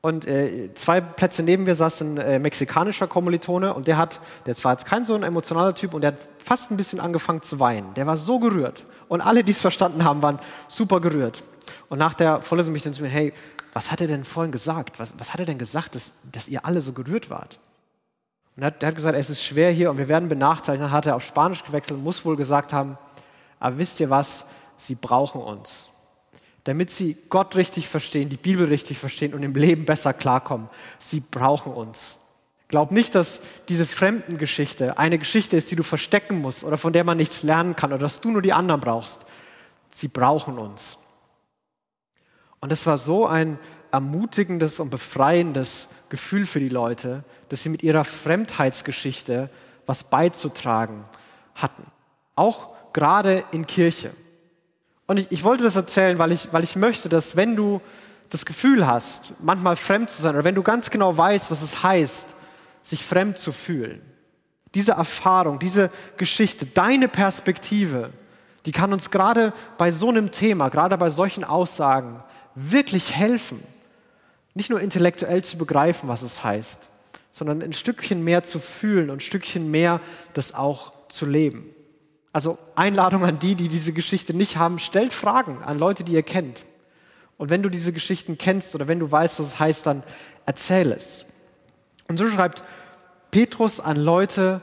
Und 0.00 0.26
äh, 0.26 0.74
zwei 0.74 1.00
Plätze 1.00 1.44
neben 1.44 1.62
mir 1.62 1.76
saß 1.76 2.00
ein 2.00 2.16
äh, 2.16 2.38
mexikanischer 2.40 3.06
Kommilitone 3.06 3.72
und 3.72 3.86
der 3.86 3.96
hat, 3.98 4.20
der 4.46 4.56
war 4.64 4.72
jetzt 4.72 4.84
kein 4.84 5.04
so 5.04 5.14
ein 5.14 5.22
emotionaler 5.22 5.74
Typ 5.74 5.94
und 5.94 6.00
der 6.00 6.12
hat 6.12 6.18
fast 6.38 6.72
ein 6.72 6.76
bisschen 6.76 6.98
angefangen 6.98 7.42
zu 7.42 7.60
weinen. 7.60 7.94
Der 7.94 8.06
war 8.06 8.16
so 8.16 8.40
gerührt. 8.40 8.84
Und 9.08 9.20
alle, 9.20 9.44
die 9.44 9.52
es 9.52 9.60
verstanden 9.60 10.04
haben, 10.04 10.20
waren 10.20 10.40
super 10.66 11.00
gerührt. 11.00 11.44
Und 11.88 11.98
nach 11.98 12.14
der 12.14 12.42
Vorlesung 12.42 12.72
bin 12.72 12.78
ich 12.78 12.82
dann 12.82 12.92
zu 12.92 13.02
mir, 13.02 13.08
hey, 13.08 13.32
was 13.72 13.92
hat 13.92 14.00
er 14.00 14.08
denn 14.08 14.24
vorhin 14.24 14.50
gesagt? 14.50 14.98
Was, 14.98 15.14
was 15.18 15.32
hat 15.32 15.40
er 15.40 15.46
denn 15.46 15.58
gesagt, 15.58 15.94
dass, 15.94 16.12
dass 16.30 16.48
ihr 16.48 16.66
alle 16.66 16.80
so 16.80 16.92
gerührt 16.92 17.30
wart? 17.30 17.60
Und 18.56 18.62
er 18.62 18.66
hat, 18.66 18.94
gesagt, 18.94 19.16
es 19.16 19.30
ist 19.30 19.42
schwer 19.42 19.70
hier 19.70 19.90
und 19.90 19.98
wir 19.98 20.08
werden 20.08 20.28
benachteiligt. 20.28 20.82
Dann 20.82 20.90
hat 20.90 21.06
er 21.06 21.16
auf 21.16 21.24
Spanisch 21.24 21.64
gewechselt 21.64 21.98
und 21.98 22.04
muss 22.04 22.24
wohl 22.24 22.36
gesagt 22.36 22.72
haben, 22.72 22.98
aber 23.58 23.78
wisst 23.78 24.00
ihr 24.00 24.10
was, 24.10 24.44
sie 24.76 24.94
brauchen 24.94 25.40
uns. 25.40 25.88
Damit 26.64 26.90
sie 26.90 27.16
Gott 27.28 27.56
richtig 27.56 27.88
verstehen, 27.88 28.28
die 28.28 28.36
Bibel 28.36 28.66
richtig 28.66 28.98
verstehen 28.98 29.34
und 29.34 29.42
im 29.42 29.54
Leben 29.54 29.84
besser 29.84 30.12
klarkommen. 30.12 30.68
Sie 30.98 31.20
brauchen 31.20 31.72
uns. 31.72 32.18
Glaub 32.68 32.90
nicht, 32.90 33.14
dass 33.14 33.40
diese 33.68 33.84
Fremdengeschichte 33.84 34.96
eine 34.98 35.18
Geschichte 35.18 35.56
ist, 35.56 35.70
die 35.70 35.76
du 35.76 35.82
verstecken 35.82 36.40
musst 36.40 36.64
oder 36.64 36.76
von 36.76 36.92
der 36.92 37.04
man 37.04 37.18
nichts 37.18 37.42
lernen 37.42 37.76
kann 37.76 37.92
oder 37.92 38.02
dass 38.02 38.20
du 38.20 38.30
nur 38.30 38.42
die 38.42 38.52
anderen 38.52 38.80
brauchst. 38.80 39.22
Sie 39.90 40.08
brauchen 40.08 40.58
uns. 40.58 40.98
Und 42.60 42.72
es 42.72 42.86
war 42.86 42.96
so 42.96 43.26
ein 43.26 43.58
ermutigendes 43.90 44.80
und 44.80 44.88
befreiendes 44.88 45.88
Gefühl 46.12 46.44
für 46.44 46.60
die 46.60 46.68
Leute, 46.68 47.24
dass 47.48 47.62
sie 47.62 47.70
mit 47.70 47.82
ihrer 47.82 48.04
Fremdheitsgeschichte 48.04 49.48
was 49.86 50.04
beizutragen 50.04 51.06
hatten. 51.54 51.86
Auch 52.36 52.68
gerade 52.92 53.44
in 53.50 53.66
Kirche. 53.66 54.12
Und 55.06 55.16
ich, 55.16 55.32
ich 55.32 55.42
wollte 55.42 55.64
das 55.64 55.74
erzählen, 55.74 56.18
weil 56.18 56.30
ich, 56.30 56.52
weil 56.52 56.64
ich 56.64 56.76
möchte, 56.76 57.08
dass 57.08 57.34
wenn 57.34 57.56
du 57.56 57.80
das 58.28 58.44
Gefühl 58.44 58.86
hast, 58.86 59.32
manchmal 59.40 59.74
fremd 59.74 60.10
zu 60.10 60.20
sein, 60.20 60.34
oder 60.34 60.44
wenn 60.44 60.54
du 60.54 60.62
ganz 60.62 60.90
genau 60.90 61.16
weißt, 61.16 61.50
was 61.50 61.62
es 61.62 61.82
heißt, 61.82 62.28
sich 62.82 63.02
fremd 63.02 63.38
zu 63.38 63.50
fühlen, 63.50 64.02
diese 64.74 64.92
Erfahrung, 64.92 65.58
diese 65.60 65.90
Geschichte, 66.18 66.66
deine 66.66 67.08
Perspektive, 67.08 68.12
die 68.66 68.72
kann 68.72 68.92
uns 68.92 69.10
gerade 69.10 69.54
bei 69.78 69.90
so 69.90 70.10
einem 70.10 70.30
Thema, 70.30 70.68
gerade 70.68 70.98
bei 70.98 71.08
solchen 71.08 71.42
Aussagen 71.42 72.22
wirklich 72.54 73.16
helfen, 73.16 73.62
nicht 74.54 74.70
nur 74.70 74.80
intellektuell 74.80 75.42
zu 75.42 75.56
begreifen, 75.56 76.08
was 76.08 76.22
es 76.22 76.44
heißt, 76.44 76.88
sondern 77.30 77.62
ein 77.62 77.72
Stückchen 77.72 78.22
mehr 78.22 78.44
zu 78.44 78.58
fühlen 78.58 79.10
und 79.10 79.16
ein 79.16 79.20
Stückchen 79.20 79.70
mehr 79.70 80.00
das 80.34 80.54
auch 80.54 80.92
zu 81.08 81.26
leben. 81.26 81.70
Also 82.32 82.58
Einladung 82.74 83.24
an 83.24 83.38
die, 83.38 83.54
die 83.54 83.68
diese 83.68 83.92
Geschichte 83.92 84.34
nicht 84.34 84.56
haben, 84.56 84.78
stellt 84.78 85.12
Fragen 85.12 85.62
an 85.62 85.78
Leute, 85.78 86.04
die 86.04 86.12
ihr 86.12 86.22
kennt. 86.22 86.64
Und 87.36 87.50
wenn 87.50 87.62
du 87.62 87.68
diese 87.68 87.92
Geschichten 87.92 88.38
kennst 88.38 88.74
oder 88.74 88.88
wenn 88.88 88.98
du 88.98 89.10
weißt, 89.10 89.38
was 89.40 89.46
es 89.48 89.58
heißt, 89.58 89.86
dann 89.86 90.02
erzähl 90.46 90.92
es. 90.92 91.24
Und 92.08 92.18
so 92.18 92.28
schreibt 92.28 92.62
Petrus 93.30 93.80
an 93.80 93.96
Leute, 93.96 94.60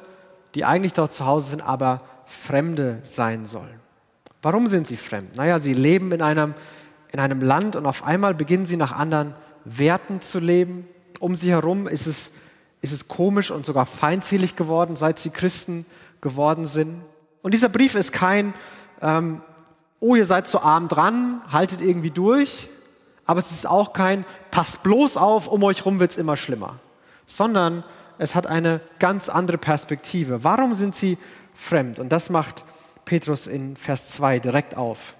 die 0.55 0.65
eigentlich 0.65 0.93
dort 0.93 1.13
zu 1.13 1.25
Hause 1.25 1.49
sind, 1.49 1.61
aber 1.61 2.01
Fremde 2.25 2.99
sein 3.03 3.45
sollen. 3.45 3.79
Warum 4.41 4.67
sind 4.67 4.87
sie 4.87 4.97
fremd? 4.97 5.35
Naja, 5.35 5.59
sie 5.59 5.73
leben 5.73 6.11
in 6.11 6.21
einem 6.21 6.53
in 7.11 7.19
einem 7.19 7.41
Land 7.41 7.75
und 7.75 7.85
auf 7.85 8.03
einmal 8.03 8.33
beginnen 8.33 8.65
sie 8.65 8.77
nach 8.77 8.91
anderen 8.91 9.33
Werten 9.77 10.21
zu 10.21 10.39
leben. 10.39 10.87
Um 11.19 11.35
sie 11.35 11.51
herum 11.51 11.87
ist 11.87 12.07
es, 12.07 12.31
ist 12.81 12.93
es 12.93 13.07
komisch 13.07 13.51
und 13.51 13.65
sogar 13.65 13.85
feindselig 13.85 14.55
geworden, 14.55 14.95
seit 14.95 15.19
sie 15.19 15.29
Christen 15.29 15.85
geworden 16.21 16.65
sind. 16.65 17.01
Und 17.41 17.53
dieser 17.53 17.69
Brief 17.69 17.95
ist 17.95 18.11
kein, 18.11 18.53
ähm, 19.01 19.41
oh, 19.99 20.15
ihr 20.15 20.25
seid 20.25 20.47
zu 20.47 20.61
arm 20.61 20.87
dran, 20.87 21.41
haltet 21.51 21.81
irgendwie 21.81 22.11
durch, 22.11 22.69
aber 23.25 23.39
es 23.39 23.51
ist 23.51 23.67
auch 23.67 23.93
kein, 23.93 24.25
passt 24.51 24.83
bloß 24.83 25.17
auf, 25.17 25.47
um 25.47 25.63
euch 25.63 25.85
rum 25.85 25.99
wird 25.99 26.11
es 26.11 26.17
immer 26.17 26.35
schlimmer, 26.35 26.79
sondern 27.27 27.83
es 28.17 28.35
hat 28.35 28.47
eine 28.47 28.81
ganz 28.99 29.29
andere 29.29 29.57
Perspektive. 29.57 30.43
Warum 30.43 30.73
sind 30.73 30.95
sie 30.95 31.17
fremd? 31.53 31.99
Und 31.99 32.09
das 32.09 32.29
macht 32.29 32.63
Petrus 33.05 33.47
in 33.47 33.77
Vers 33.77 34.09
2 34.11 34.39
direkt 34.39 34.75
auf. 34.75 35.15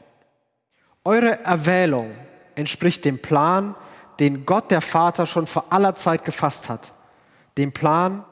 Eure 1.06 1.44
Erwählung 1.46 2.12
entspricht 2.56 3.06
dem 3.06 3.22
Plan, 3.22 3.75
den 4.20 4.46
Gott 4.46 4.72
der 4.72 4.82
Vater 4.82 5.26
schon 5.26 5.48
vor 5.48 5.66
aller 5.70 5.96
Zeit 5.96 6.26
gefasst 6.26 6.70
hat. 6.70 6.94
Dem 7.58 7.72
Plan, 7.72 8.26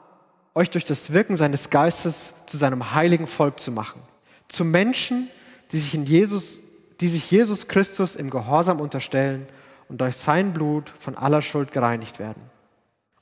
euch 0.54 0.70
durch 0.70 0.84
das 0.84 1.12
Wirken 1.12 1.36
seines 1.36 1.70
Geistes 1.70 2.34
zu 2.46 2.56
seinem 2.56 2.94
heiligen 2.94 3.26
Volk 3.26 3.60
zu 3.60 3.70
machen. 3.70 4.02
Zu 4.48 4.64
Menschen, 4.64 5.28
die 5.72 5.78
sich, 5.78 5.94
in 5.94 6.04
Jesus, 6.04 6.62
die 7.00 7.08
sich 7.08 7.30
Jesus 7.30 7.68
Christus 7.68 8.16
im 8.16 8.30
Gehorsam 8.30 8.80
unterstellen 8.80 9.46
und 9.88 10.00
durch 10.00 10.16
sein 10.16 10.52
Blut 10.52 10.92
von 10.98 11.16
aller 11.16 11.42
Schuld 11.42 11.72
gereinigt 11.72 12.18
werden. 12.18 12.42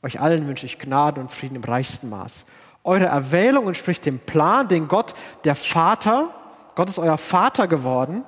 Euch 0.03 0.21
allen 0.21 0.47
wünsche 0.47 0.67
ich 0.67 0.79
Gnade 0.79 1.21
und 1.21 1.31
Frieden 1.31 1.57
im 1.57 1.65
reichsten 1.65 2.09
Maß. 2.09 2.47
Eure 2.85 3.07
Erwählung 3.07 3.67
entspricht 3.67 4.07
dem 4.07 4.19
Plan, 4.21 4.69
den 4.69 4.89
Gott, 4.89 5.15
der 5.45 5.57
Vater, 5.57 6.31
Gott 6.75 6.89
ist 6.89 6.99
euer 6.99 7.19
Vater 7.19 7.67
geworden, 7.67 8.25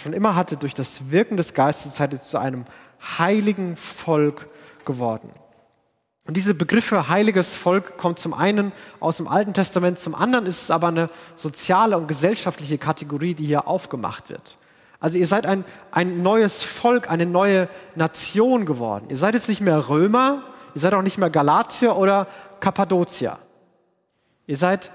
schon 0.00 0.12
immer 0.12 0.34
hatte, 0.34 0.56
durch 0.56 0.74
das 0.74 1.10
Wirken 1.10 1.36
des 1.36 1.54
Geistes 1.54 1.96
seid 1.96 2.12
ihr 2.12 2.20
zu 2.20 2.38
einem 2.38 2.64
heiligen 3.18 3.76
Volk 3.76 4.46
geworden. 4.84 5.30
Und 6.26 6.36
diese 6.36 6.54
Begriffe 6.54 7.08
heiliges 7.08 7.54
Volk 7.54 7.96
kommt 7.96 8.18
zum 8.18 8.34
einen 8.34 8.72
aus 9.00 9.16
dem 9.16 9.26
Alten 9.26 9.54
Testament, 9.54 9.98
zum 9.98 10.14
anderen 10.14 10.46
ist 10.46 10.62
es 10.62 10.70
aber 10.70 10.88
eine 10.88 11.08
soziale 11.34 11.96
und 11.96 12.06
gesellschaftliche 12.06 12.78
Kategorie, 12.78 13.34
die 13.34 13.46
hier 13.46 13.66
aufgemacht 13.66 14.28
wird. 14.28 14.56
Also 15.00 15.16
ihr 15.16 15.26
seid 15.26 15.46
ein, 15.46 15.64
ein 15.90 16.22
neues 16.22 16.62
Volk, 16.62 17.10
eine 17.10 17.26
neue 17.26 17.68
Nation 17.94 18.66
geworden. 18.66 19.06
Ihr 19.08 19.16
seid 19.16 19.34
jetzt 19.34 19.48
nicht 19.48 19.62
mehr 19.62 19.88
Römer, 19.88 20.44
ihr 20.74 20.80
seid 20.80 20.92
auch 20.94 21.02
nicht 21.02 21.16
mehr 21.18 21.30
Galatier 21.30 21.96
oder 21.96 22.26
Kappadokier. 22.60 23.38
Ihr 24.46 24.56
seid 24.56 24.92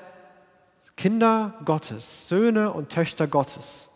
Kinder 0.95 1.55
Gottes, 1.65 2.29
Söhne 2.29 2.71
und 2.71 2.89
Töchter 2.89 3.27
Gottes. 3.27 3.89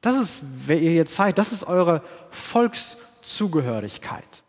Das 0.00 0.16
ist, 0.16 0.38
wer 0.66 0.78
ihr 0.78 0.94
jetzt 0.94 1.14
seid, 1.14 1.38
das 1.38 1.52
ist 1.52 1.64
eure 1.64 2.02
Volkszugehörigkeit. 2.30 4.42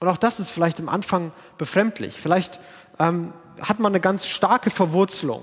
Und 0.00 0.08
auch 0.08 0.16
das 0.16 0.40
ist 0.40 0.50
vielleicht 0.50 0.80
am 0.80 0.88
Anfang 0.88 1.32
befremdlich. 1.58 2.14
Vielleicht 2.14 2.58
ähm, 2.98 3.32
hat 3.60 3.80
man 3.80 3.92
eine 3.92 4.00
ganz 4.00 4.26
starke 4.26 4.70
Verwurzelung. 4.70 5.42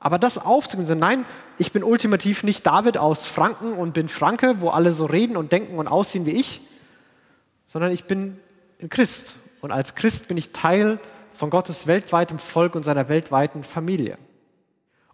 Aber 0.00 0.18
das 0.18 0.38
aufzugeben, 0.38 0.98
nein, 0.98 1.24
ich 1.56 1.72
bin 1.72 1.82
ultimativ 1.82 2.42
nicht 2.42 2.66
David 2.66 2.98
aus 2.98 3.26
Franken 3.26 3.72
und 3.72 3.94
bin 3.94 4.08
Franke, 4.08 4.60
wo 4.60 4.68
alle 4.68 4.92
so 4.92 5.06
reden 5.06 5.36
und 5.36 5.52
denken 5.52 5.78
und 5.78 5.88
aussehen 5.88 6.26
wie 6.26 6.32
ich, 6.32 6.60
sondern 7.66 7.90
ich 7.90 8.04
bin 8.04 8.38
ein 8.82 8.90
Christ. 8.90 9.34
Und 9.62 9.70
als 9.70 9.94
Christ 9.94 10.28
bin 10.28 10.36
ich 10.36 10.50
Teil 10.50 10.98
von 11.32 11.48
Gottes 11.48 11.86
weltweitem 11.86 12.38
Volk 12.38 12.74
und 12.74 12.82
seiner 12.82 13.08
weltweiten 13.08 13.62
Familie. 13.62 14.18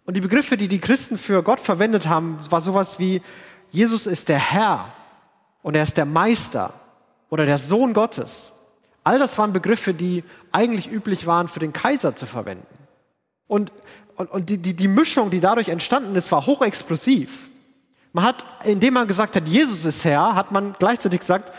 Und 0.05 0.17
die 0.17 0.21
Begriffe, 0.21 0.57
die 0.57 0.67
die 0.67 0.79
Christen 0.79 1.17
für 1.17 1.43
Gott 1.43 1.61
verwendet 1.61 2.07
haben, 2.07 2.39
war 2.49 2.59
sowas 2.59 2.99
wie 2.99 3.21
Jesus 3.71 4.05
ist 4.05 4.29
der 4.29 4.37
Herr 4.37 4.93
und 5.63 5.75
er 5.75 5.83
ist 5.83 5.97
der 5.97 6.05
Meister 6.05 6.73
oder 7.29 7.45
der 7.45 7.57
Sohn 7.57 7.93
Gottes. 7.93 8.51
All 9.03 9.17
das 9.17 9.37
waren 9.37 9.53
Begriffe, 9.53 9.93
die 9.93 10.23
eigentlich 10.51 10.91
üblich 10.91 11.25
waren, 11.25 11.47
für 11.47 11.59
den 11.59 11.73
Kaiser 11.73 12.15
zu 12.15 12.25
verwenden. 12.25 12.67
Und, 13.47 13.71
und, 14.15 14.29
und 14.29 14.49
die, 14.49 14.57
die, 14.57 14.75
die 14.75 14.87
Mischung, 14.87 15.29
die 15.29 15.39
dadurch 15.39 15.69
entstanden 15.69 16.15
ist, 16.15 16.31
war 16.31 16.45
hochexplosiv. 16.45 17.49
Man 18.13 18.25
hat, 18.25 18.45
indem 18.65 18.93
man 18.93 19.07
gesagt 19.07 19.35
hat, 19.35 19.47
Jesus 19.47 19.85
ist 19.85 20.03
Herr, 20.03 20.35
hat 20.35 20.51
man 20.51 20.75
gleichzeitig 20.77 21.21
gesagt, 21.21 21.51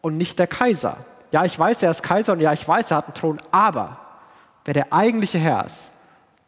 und 0.00 0.16
nicht 0.16 0.38
der 0.38 0.46
Kaiser. 0.46 0.98
Ja, 1.32 1.44
ich 1.44 1.58
weiß, 1.58 1.82
er 1.82 1.90
ist 1.90 2.02
Kaiser 2.02 2.32
und 2.32 2.40
ja, 2.40 2.52
ich 2.52 2.66
weiß, 2.66 2.90
er 2.90 2.96
hat 2.98 3.06
einen 3.06 3.14
Thron, 3.14 3.38
aber 3.50 3.98
wer 4.64 4.72
der 4.72 4.92
eigentliche 4.92 5.38
Herr 5.38 5.66
ist 5.66 5.92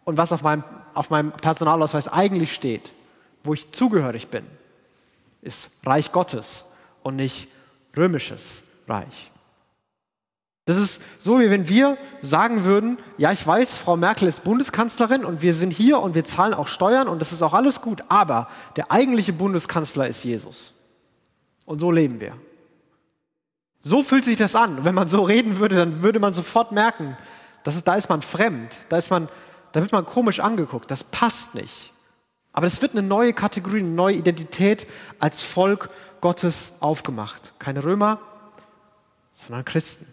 und 0.05 0.17
was 0.17 0.33
auf 0.33 0.43
meinem, 0.43 0.65
auf 0.95 1.11
meinem 1.11 1.33
Personalausweis 1.33 2.09
eigentlich 2.09 2.55
steht, 2.55 2.95
wo 3.45 3.53
ich 3.53 3.71
zugehörig 3.73 4.29
bin, 4.29 4.47
ist 5.43 5.71
Reich 5.85 6.13
Gottes 6.13 6.65
und 7.03 7.17
nicht 7.17 7.49
römisches 7.97 8.63
Reich. 8.87 9.31
Das 10.69 10.77
ist 10.77 11.01
so, 11.19 11.41
wie 11.41 11.49
wenn 11.49 11.69
wir 11.71 11.97
sagen 12.21 12.65
würden, 12.65 12.99
ja, 13.17 13.33
ich 13.33 13.47
weiß, 13.47 13.79
Frau 13.79 13.97
Merkel 13.97 14.29
ist 14.29 14.45
Bundeskanzlerin 14.45 15.25
und 15.25 15.41
wir 15.41 15.55
sind 15.55 15.71
hier 15.71 15.99
und 15.99 16.15
wir 16.15 16.25
zahlen 16.25 16.53
auch 16.53 16.69
Steuern 16.69 17.09
und 17.09 17.23
das 17.23 17.33
ist 17.33 17.41
auch 17.41 17.55
alles 17.55 17.81
gut, 17.81 18.03
aber 18.11 18.49
der 18.77 18.93
eigentliche 18.93 19.33
Bundeskanzler 19.33 20.09
ist 20.09 20.25
Jesus. 20.25 20.75
Und 21.65 21.79
so 21.79 21.91
leben 21.91 22.21
wir. 22.21 22.35
So 23.81 24.03
fühlt 24.03 24.25
sich 24.25 24.37
das 24.37 24.55
an. 24.55 24.85
Wenn 24.85 24.95
man 24.95 25.09
so 25.09 25.23
reden 25.23 25.59
würde, 25.59 25.77
dann 25.77 26.03
würde 26.03 26.21
man 26.21 26.35
sofort 26.35 26.73
merken, 26.73 27.17
dass 27.63 27.83
da 27.83 27.95
ist 27.95 28.11
man 28.11 28.21
fremd, 28.21 28.77
da, 28.91 28.99
ist 28.99 29.11
man, 29.11 29.31
da 29.73 29.81
wird 29.81 29.93
man 29.93 30.05
komisch 30.05 30.41
angeguckt, 30.41 30.91
das 30.91 31.03
passt 31.03 31.55
nicht. 31.55 31.93
Aber 32.53 32.67
es 32.67 32.83
wird 32.83 32.93
eine 32.93 33.03
neue 33.03 33.33
Kategorie, 33.33 33.81
eine 33.81 33.89
neue 33.89 34.17
Identität 34.17 34.87
als 35.19 35.43
Volk 35.43 35.91
Gottes 36.21 36.73
aufgemacht. 36.81 37.53
Keine 37.59 37.85
Römer, 37.85 38.21
sondern 39.33 39.65
Christen. 39.65 40.07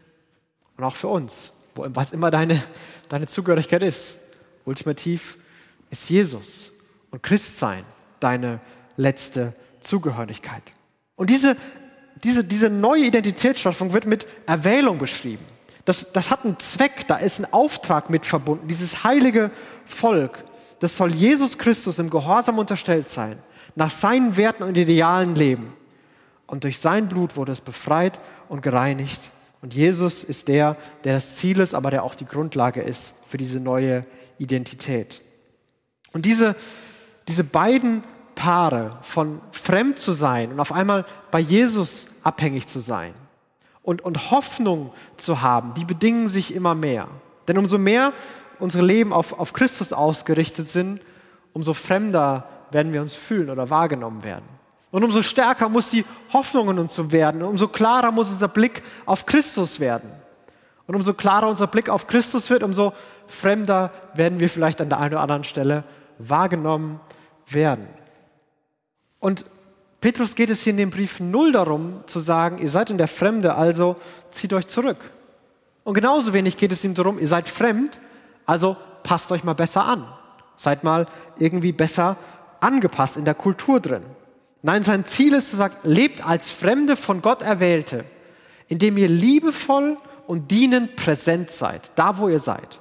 Und 0.77 0.83
auch 0.83 0.95
für 0.95 1.07
uns, 1.07 1.51
was 1.75 2.11
immer 2.11 2.31
deine, 2.31 2.63
deine 3.09 3.27
Zugehörigkeit 3.27 3.81
ist. 3.81 4.19
Ultimativ 4.65 5.37
ist 5.89 6.09
Jesus 6.09 6.71
und 7.11 7.23
Christsein 7.23 7.85
deine 8.19 8.59
letzte 8.97 9.53
Zugehörigkeit. 9.79 10.63
Und 11.15 11.29
diese, 11.29 11.55
diese, 12.23 12.43
diese 12.43 12.69
neue 12.69 13.05
Identitätsschaffung 13.05 13.93
wird 13.93 14.05
mit 14.05 14.25
Erwählung 14.45 14.97
beschrieben. 14.97 15.45
Das, 15.85 16.11
das 16.11 16.31
hat 16.31 16.43
einen 16.43 16.57
Zweck, 16.59 17.07
da 17.07 17.17
ist 17.17 17.39
ein 17.39 17.53
Auftrag 17.53 18.09
mit 18.09 18.25
verbunden. 18.25 18.67
Dieses 18.67 19.03
heilige 19.03 19.51
Volk 19.85 20.43
das 20.79 20.97
soll 20.97 21.13
Jesus 21.13 21.57
Christus 21.57 21.99
im 21.99 22.09
Gehorsam 22.09 22.59
unterstellt 22.59 23.09
sein. 23.09 23.39
nach 23.77 23.89
seinen 23.89 24.37
Werten 24.37 24.63
und 24.63 24.77
Idealen 24.77 25.35
leben. 25.35 25.73
Und 26.47 26.63
durch 26.63 26.79
sein 26.79 27.09
Blut 27.09 27.35
wurde 27.35 27.51
es 27.51 27.59
befreit 27.59 28.19
und 28.47 28.61
gereinigt. 28.61 29.19
Und 29.61 29.73
Jesus 29.73 30.23
ist 30.23 30.47
der, 30.47 30.77
der 31.03 31.15
das 31.15 31.37
Ziel 31.37 31.59
ist, 31.59 31.73
aber 31.73 31.91
der 31.91 32.03
auch 32.03 32.15
die 32.15 32.25
Grundlage 32.25 32.81
ist 32.81 33.15
für 33.27 33.37
diese 33.37 33.59
neue 33.59 34.01
Identität. 34.37 35.21
Und 36.13 36.25
diese, 36.25 36.55
diese 37.27 37.43
beiden 37.43 38.03
Paare 38.35 38.99
von 39.01 39.41
fremd 39.51 39.97
zu 39.97 40.13
sein 40.13 40.51
und 40.51 40.59
auf 40.59 40.71
einmal 40.71 41.05
bei 41.31 41.39
Jesus 41.39 42.07
abhängig 42.21 42.67
zu 42.67 42.79
sein 42.79 43.13
und, 43.81 44.03
und 44.03 44.29
Hoffnung 44.31 44.93
zu 45.17 45.41
haben, 45.41 45.73
die 45.73 45.85
bedingen 45.85 46.27
sich 46.27 46.53
immer 46.53 46.75
mehr. 46.75 47.07
Denn 47.47 47.57
umso 47.57 47.77
mehr 47.77 48.13
unsere 48.59 48.85
Leben 48.85 49.13
auf, 49.13 49.37
auf 49.37 49.53
Christus 49.53 49.93
ausgerichtet 49.93 50.67
sind, 50.67 51.01
umso 51.53 51.73
fremder 51.73 52.47
werden 52.71 52.93
wir 52.93 53.01
uns 53.01 53.15
fühlen 53.15 53.49
oder 53.49 53.69
wahrgenommen 53.69 54.23
werden. 54.23 54.45
Und 54.91 55.03
umso 55.03 55.23
stärker 55.23 55.69
muss 55.69 55.89
die 55.89 56.05
Hoffnung 56.31 56.69
in 56.69 56.79
uns 56.79 57.11
werden, 57.11 57.41
umso 57.41 57.67
klarer 57.67 58.11
muss 58.11 58.29
unser 58.29 58.47
Blick 58.47 58.81
auf 59.05 59.25
Christus 59.25 59.79
werden. 59.79 60.09
Und 60.87 60.95
umso 60.95 61.13
klarer 61.13 61.47
unser 61.47 61.67
Blick 61.67 61.89
auf 61.89 62.07
Christus 62.07 62.49
wird, 62.49 62.63
umso 62.63 62.93
fremder 63.27 63.91
werden 64.13 64.39
wir 64.39 64.49
vielleicht 64.49 64.79
an 64.81 64.89
der 64.89 64.99
einen 64.99 65.13
oder 65.13 65.21
anderen 65.21 65.43
Stelle 65.43 65.83
wahrgenommen 66.19 66.99
werden. 67.47 67.87
Und 69.19 69.45
Petrus 70.01 70.35
geht 70.35 70.49
es 70.49 70.61
hier 70.61 70.71
in 70.71 70.77
dem 70.77 70.91
Brief 70.91 71.19
null 71.19 71.51
darum 71.51 72.03
zu 72.05 72.19
sagen, 72.19 72.59
ihr 72.59 72.69
seid 72.69 72.89
in 72.89 72.97
der 72.97 73.07
Fremde, 73.07 73.55
also 73.55 73.95
zieht 74.29 74.53
euch 74.53 74.67
zurück. 74.67 75.11
Und 75.83 75.93
genauso 75.93 76.33
wenig 76.33 76.57
geht 76.57 76.71
es 76.71 76.83
ihm 76.83 76.93
darum, 76.93 77.19
ihr 77.19 77.27
seid 77.27 77.49
fremd, 77.49 77.99
also 78.45 78.77
passt 79.03 79.31
euch 79.31 79.43
mal 79.43 79.53
besser 79.53 79.85
an. 79.85 80.07
Seid 80.55 80.83
mal 80.83 81.07
irgendwie 81.37 81.71
besser 81.71 82.17
angepasst 82.59 83.17
in 83.17 83.25
der 83.25 83.35
Kultur 83.35 83.79
drin. 83.79 84.03
Nein, 84.61 84.83
sein 84.83 85.05
Ziel 85.05 85.33
ist 85.33 85.51
zu 85.51 85.57
sagen, 85.57 85.75
lebt 85.83 86.25
als 86.25 86.51
Fremde 86.51 86.95
von 86.95 87.21
Gott 87.21 87.43
Erwählte, 87.43 88.05
indem 88.67 88.97
ihr 88.97 89.07
liebevoll 89.07 89.97
und 90.25 90.49
dienend 90.49 90.95
präsent 90.95 91.51
seid, 91.51 91.91
da 91.95 92.17
wo 92.17 92.29
ihr 92.29 92.39
seid. 92.39 92.79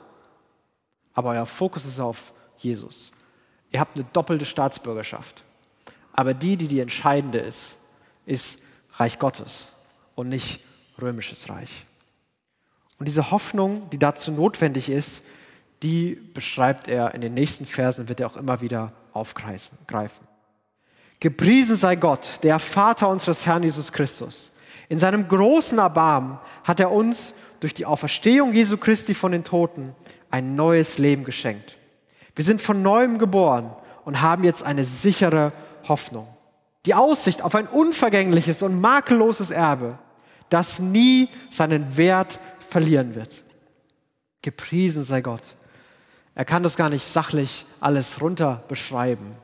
Aber 1.12 1.30
euer 1.30 1.47
Fokus 1.47 1.85
ist 1.85 2.00
auf 2.00 2.33
Jesus. 2.56 3.12
Ihr 3.71 3.80
habt 3.80 3.97
eine 3.97 4.06
doppelte 4.12 4.44
Staatsbürgerschaft. 4.44 5.44
Aber 6.12 6.33
die, 6.33 6.56
die 6.56 6.68
die 6.68 6.80
entscheidende 6.80 7.38
ist, 7.38 7.76
ist 8.25 8.61
Reich 8.94 9.18
Gottes 9.18 9.73
und 10.14 10.28
nicht 10.28 10.61
römisches 11.00 11.49
Reich. 11.50 11.85
Und 12.99 13.06
diese 13.06 13.30
Hoffnung, 13.30 13.90
die 13.90 13.99
dazu 13.99 14.30
notwendig 14.33 14.88
ist, 14.88 15.25
die 15.85 16.14
beschreibt 16.14 16.88
er 16.88 17.14
in 17.14 17.21
den 17.21 17.35
nächsten 17.35 17.67
Versen, 17.67 18.09
wird 18.09 18.21
er 18.21 18.26
auch 18.26 18.37
immer 18.37 18.62
wieder 18.62 18.93
aufgreifen. 19.12 19.76
Gepriesen 21.21 21.76
sei 21.76 21.97
Gott, 21.97 22.41
der 22.43 22.59
Vater 22.59 23.09
unseres 23.09 23.45
Herrn 23.45 23.62
Jesus 23.62 23.93
Christus. 23.93 24.50
In 24.88 24.99
seinem 24.99 25.29
großen 25.29 25.79
Erbarmen 25.79 26.38
hat 26.64 26.81
er 26.81 26.91
uns 26.91 27.35
durch 27.61 27.75
die 27.75 27.87
Auferstehung 27.87 28.55
Jesu 28.55 28.79
Christi 28.79 29.14
von 29.14 29.33
den 29.33 29.45
Toten 29.45 29.95
ein 30.31 30.55
neues 30.55 30.99
Leben 30.99 31.25
geschenkt. 31.25 31.76
Wir 32.35 32.45
sind 32.45 32.62
von 32.62 32.83
neuem 32.83 33.19
geboren 33.19 33.71
und 34.05 34.23
haben 34.23 34.43
jetzt 34.43 34.64
eine 34.64 34.85
sichere 34.85 35.53
Hoffnung. 35.87 36.26
Die 36.87 36.95
Aussicht 36.95 37.43
auf 37.43 37.55
ein 37.55 37.67
unvergängliches 37.67 38.62
und 38.62 38.81
makelloses 38.81 39.50
Erbe, 39.50 39.99
das 40.49 40.79
nie 40.79 41.29
seinen 41.50 41.97
Wert 41.97 42.38
verlieren 42.69 43.14
wird. 43.14 43.45
Gepriesen 44.43 45.03
sei 45.03 45.21
Gott. 45.21 45.43
Er 46.35 46.45
kann 46.45 46.62
das 46.62 46.76
gar 46.76 46.91
nicht 46.91 47.05
sachlich 47.05 47.64
alles 47.81 48.21
runter 48.21 48.62
beschreiben, 48.69 49.37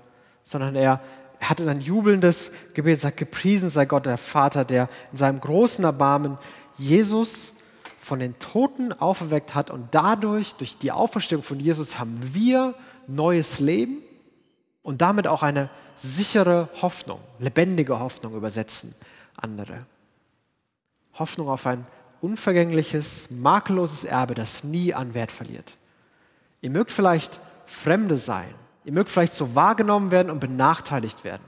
sondern 0.43 0.75
er, 0.75 1.01
er 1.39 1.49
hat 1.49 1.61
ein 1.61 1.81
jubelndes 1.81 2.51
Gebet, 2.75 2.99
sagt, 2.99 3.17
gepriesen 3.17 3.69
sei 3.69 3.85
Gott, 3.85 4.07
der 4.07 4.19
Vater, 4.19 4.65
der 4.65 4.89
in 5.13 5.19
seinem 5.19 5.41
großen 5.41 5.85
Erbarmen 5.85 6.39
Jesus 6.77 7.55
von 8.01 8.19
den 8.19 8.39
Toten 8.39 8.93
auferweckt 8.93 9.55
hat 9.55 9.71
und 9.71 9.89
dadurch, 9.95 10.55
durch 10.55 10.79
die 10.79 10.91
Auferstehung 10.91 11.43
von 11.43 11.61
Jesus, 11.61 11.99
haben 11.99 12.19
wir 12.35 12.75
neues 13.07 13.61
Leben 13.61 13.99
und 14.83 15.01
damit 15.01 15.27
auch 15.27 15.43
eine 15.43 15.71
sichere 15.95 16.69
Hoffnung, 16.81 17.21
lebendige 17.39 18.01
Hoffnung 18.01 18.35
übersetzen 18.35 18.95
andere. 19.37 19.87
Hoffnung 21.15 21.49
auf 21.49 21.67
ein 21.67 21.87
unvergängliches, 22.21 23.31
makelloses 23.31 24.05
Erbe, 24.05 24.35
das 24.35 24.65
nie 24.65 24.95
an 24.95 25.15
Wert 25.15 25.31
verliert. 25.31 25.75
Ihr 26.61 26.71
mögt 26.71 26.93
vielleicht 26.93 27.41
Fremde 27.67 28.17
sein, 28.17 28.55
ihr 28.85 28.93
mögt 28.93 29.09
vielleicht 29.09 29.33
so 29.33 29.55
wahrgenommen 29.55 30.11
werden 30.11 30.31
und 30.31 30.41
benachteiligt 30.41 31.25
werden, 31.25 31.45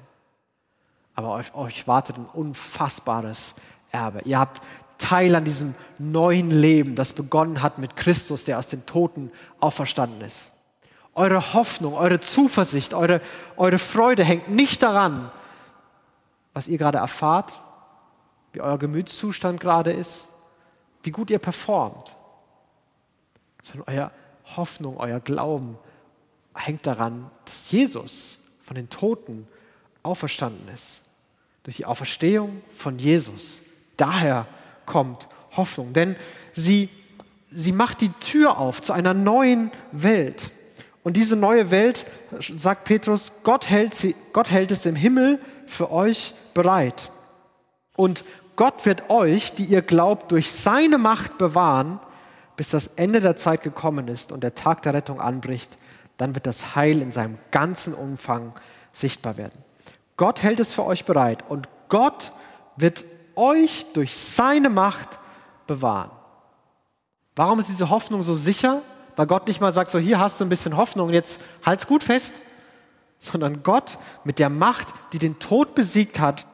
aber 1.14 1.28
auf 1.28 1.54
euch 1.54 1.86
wartet 1.86 2.16
ein 2.16 2.26
unfassbares 2.26 3.54
Erbe. 3.90 4.20
Ihr 4.24 4.38
habt 4.38 4.62
Teil 4.98 5.34
an 5.34 5.44
diesem 5.44 5.74
neuen 5.98 6.50
Leben, 6.50 6.94
das 6.94 7.12
begonnen 7.12 7.60
hat 7.60 7.78
mit 7.78 7.96
Christus, 7.96 8.44
der 8.44 8.58
aus 8.58 8.68
den 8.68 8.86
Toten 8.86 9.32
auferstanden 9.58 10.20
ist. 10.20 10.52
Eure 11.14 11.52
Hoffnung, 11.52 11.94
eure 11.94 12.20
Zuversicht, 12.20 12.94
eure, 12.94 13.20
eure 13.56 13.78
Freude 13.78 14.24
hängt 14.24 14.48
nicht 14.48 14.82
daran, 14.82 15.30
was 16.54 16.68
ihr 16.68 16.78
gerade 16.78 16.98
erfahrt, 16.98 17.60
wie 18.52 18.60
euer 18.60 18.78
Gemütszustand 18.78 19.60
gerade 19.60 19.92
ist, 19.92 20.28
wie 21.02 21.10
gut 21.10 21.30
ihr 21.30 21.38
performt, 21.38 22.16
sondern 23.62 23.94
euer 23.94 24.12
Hoffnung, 24.56 24.96
euer 24.98 25.20
Glauben 25.20 25.78
hängt 26.54 26.86
daran, 26.86 27.30
dass 27.44 27.70
Jesus 27.70 28.38
von 28.62 28.76
den 28.76 28.88
Toten 28.88 29.46
auferstanden 30.02 30.68
ist. 30.72 31.02
Durch 31.62 31.76
die 31.76 31.84
Auferstehung 31.84 32.60
von 32.72 32.98
Jesus. 32.98 33.62
Daher 33.96 34.46
kommt 34.84 35.28
Hoffnung, 35.56 35.92
denn 35.92 36.16
sie, 36.52 36.88
sie 37.46 37.72
macht 37.72 38.00
die 38.00 38.12
Tür 38.20 38.58
auf 38.58 38.82
zu 38.82 38.92
einer 38.92 39.14
neuen 39.14 39.70
Welt. 39.92 40.50
Und 41.04 41.16
diese 41.16 41.36
neue 41.36 41.70
Welt, 41.70 42.06
sagt 42.40 42.84
Petrus, 42.84 43.32
Gott 43.42 43.68
hält, 43.68 43.94
sie, 43.94 44.14
Gott 44.32 44.50
hält 44.50 44.70
es 44.70 44.86
im 44.86 44.96
Himmel 44.96 45.40
für 45.66 45.90
euch 45.90 46.34
bereit. 46.54 47.10
Und 47.96 48.24
Gott 48.56 48.86
wird 48.86 49.10
euch, 49.10 49.52
die 49.54 49.64
ihr 49.64 49.82
glaubt, 49.82 50.32
durch 50.32 50.52
seine 50.52 50.98
Macht 50.98 51.38
bewahren, 51.38 52.00
bis 52.56 52.70
das 52.70 52.88
Ende 52.96 53.20
der 53.20 53.36
Zeit 53.36 53.62
gekommen 53.62 54.08
ist 54.08 54.32
und 54.32 54.42
der 54.42 54.54
Tag 54.54 54.82
der 54.82 54.94
Rettung 54.94 55.20
anbricht. 55.20 55.76
Dann 56.16 56.34
wird 56.34 56.46
das 56.46 56.74
Heil 56.74 57.00
in 57.02 57.12
seinem 57.12 57.38
ganzen 57.50 57.94
Umfang 57.94 58.52
sichtbar 58.92 59.36
werden. 59.36 59.58
Gott 60.16 60.42
hält 60.42 60.60
es 60.60 60.72
für 60.72 60.84
euch 60.84 61.04
bereit 61.04 61.44
und 61.48 61.68
Gott 61.88 62.32
wird 62.76 63.04
euch 63.34 63.86
durch 63.94 64.16
seine 64.16 64.70
Macht 64.70 65.18
bewahren. 65.66 66.10
Warum 67.34 67.58
ist 67.58 67.68
diese 67.68 67.88
Hoffnung 67.88 68.22
so 68.22 68.34
sicher? 68.34 68.82
weil 69.16 69.26
Gott 69.26 69.46
nicht 69.46 69.60
mal 69.60 69.72
sagt, 69.72 69.90
so 69.90 69.98
hier 69.98 70.18
hast 70.18 70.40
du 70.40 70.44
ein 70.44 70.48
bisschen 70.48 70.76
Hoffnung, 70.76 71.10
jetzt 71.10 71.40
halt's 71.64 71.86
gut 71.86 72.02
fest, 72.02 72.40
sondern 73.18 73.62
Gott 73.62 73.98
mit 74.24 74.38
der 74.38 74.48
Macht, 74.48 74.88
die 75.12 75.18
den 75.18 75.38
Tod 75.38 75.74
besiegt 75.74 76.18
hat, 76.18 76.46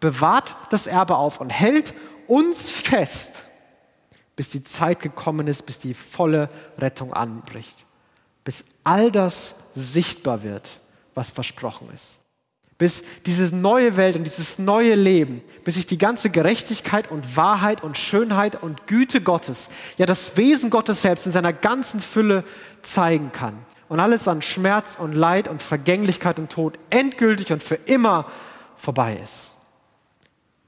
bewahrt 0.00 0.56
das 0.70 0.86
Erbe 0.86 1.16
auf 1.16 1.40
und 1.40 1.50
hält 1.50 1.94
uns 2.26 2.70
fest, 2.70 3.46
bis 4.40 4.48
die 4.48 4.62
Zeit 4.62 5.00
gekommen 5.00 5.48
ist, 5.48 5.66
bis 5.66 5.80
die 5.80 5.92
volle 5.92 6.48
Rettung 6.78 7.12
anbricht, 7.12 7.84
bis 8.42 8.64
all 8.84 9.12
das 9.12 9.54
sichtbar 9.74 10.42
wird, 10.42 10.80
was 11.14 11.28
versprochen 11.28 11.90
ist 11.92 12.16
bis 12.78 13.02
diese 13.26 13.54
neue 13.54 13.98
Welt 13.98 14.16
und 14.16 14.24
dieses 14.24 14.58
neue 14.58 14.94
Leben, 14.94 15.42
bis 15.64 15.74
sich 15.74 15.84
die 15.84 15.98
ganze 15.98 16.30
Gerechtigkeit 16.30 17.10
und 17.10 17.36
Wahrheit 17.36 17.82
und 17.82 17.98
Schönheit 17.98 18.62
und 18.62 18.86
Güte 18.86 19.20
Gottes, 19.20 19.68
ja 19.98 20.06
das 20.06 20.38
Wesen 20.38 20.70
Gottes 20.70 21.02
selbst 21.02 21.26
in 21.26 21.32
seiner 21.32 21.52
ganzen 21.52 22.00
Fülle 22.00 22.42
zeigen 22.80 23.32
kann. 23.32 23.58
Und 23.90 24.00
alles 24.00 24.26
an 24.28 24.40
Schmerz 24.40 24.96
und 24.98 25.14
Leid 25.14 25.48
und 25.48 25.60
Vergänglichkeit 25.60 26.38
und 26.38 26.50
Tod 26.50 26.78
endgültig 26.88 27.52
und 27.52 27.62
für 27.62 27.74
immer 27.74 28.24
vorbei 28.78 29.20
ist. 29.22 29.54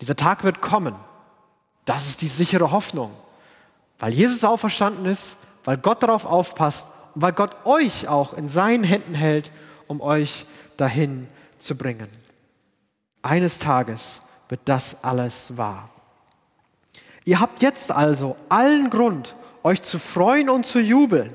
Dieser 0.03 0.17
Tag 0.17 0.45
wird 0.45 0.61
kommen. 0.61 0.95
Das 1.87 2.11
ist 2.11 2.21
die 2.21 2.29
sichere 2.29 2.73
Hoffnung. 2.73 3.13
Weil 4.03 4.15
Jesus 4.15 4.43
auferstanden 4.43 5.07
ist, 5.07 5.37
weil 5.63 5.77
Gott 5.77 6.03
darauf 6.03 6.27
aufpasst 6.27 6.89
und 7.15 7.23
weil 7.23 7.33
Gott 7.33 7.55
euch 7.65 8.09
auch 8.09 8.33
in 8.33 8.49
seinen 8.49 8.83
Händen 8.83 9.15
hält, 9.15 9.53
um 9.87 10.01
euch 10.01 10.45
dahin 10.77 11.29
zu 11.59 11.77
bringen. 11.77 12.09
Eines 13.23 13.61
Tages 13.61 14.21
wird 14.49 14.63
das 14.65 14.97
alles 15.05 15.57
wahr. 15.57 15.89
Ihr 17.25 17.39
habt 17.39 17.63
jetzt 17.63 17.93
also 17.93 18.35
allen 18.49 18.91
Grund, 18.91 19.37
euch 19.63 19.83
zu 19.83 20.01
freuen 20.01 20.51
und 20.51 20.67
zu 20.67 20.81
jubeln. 20.81 21.31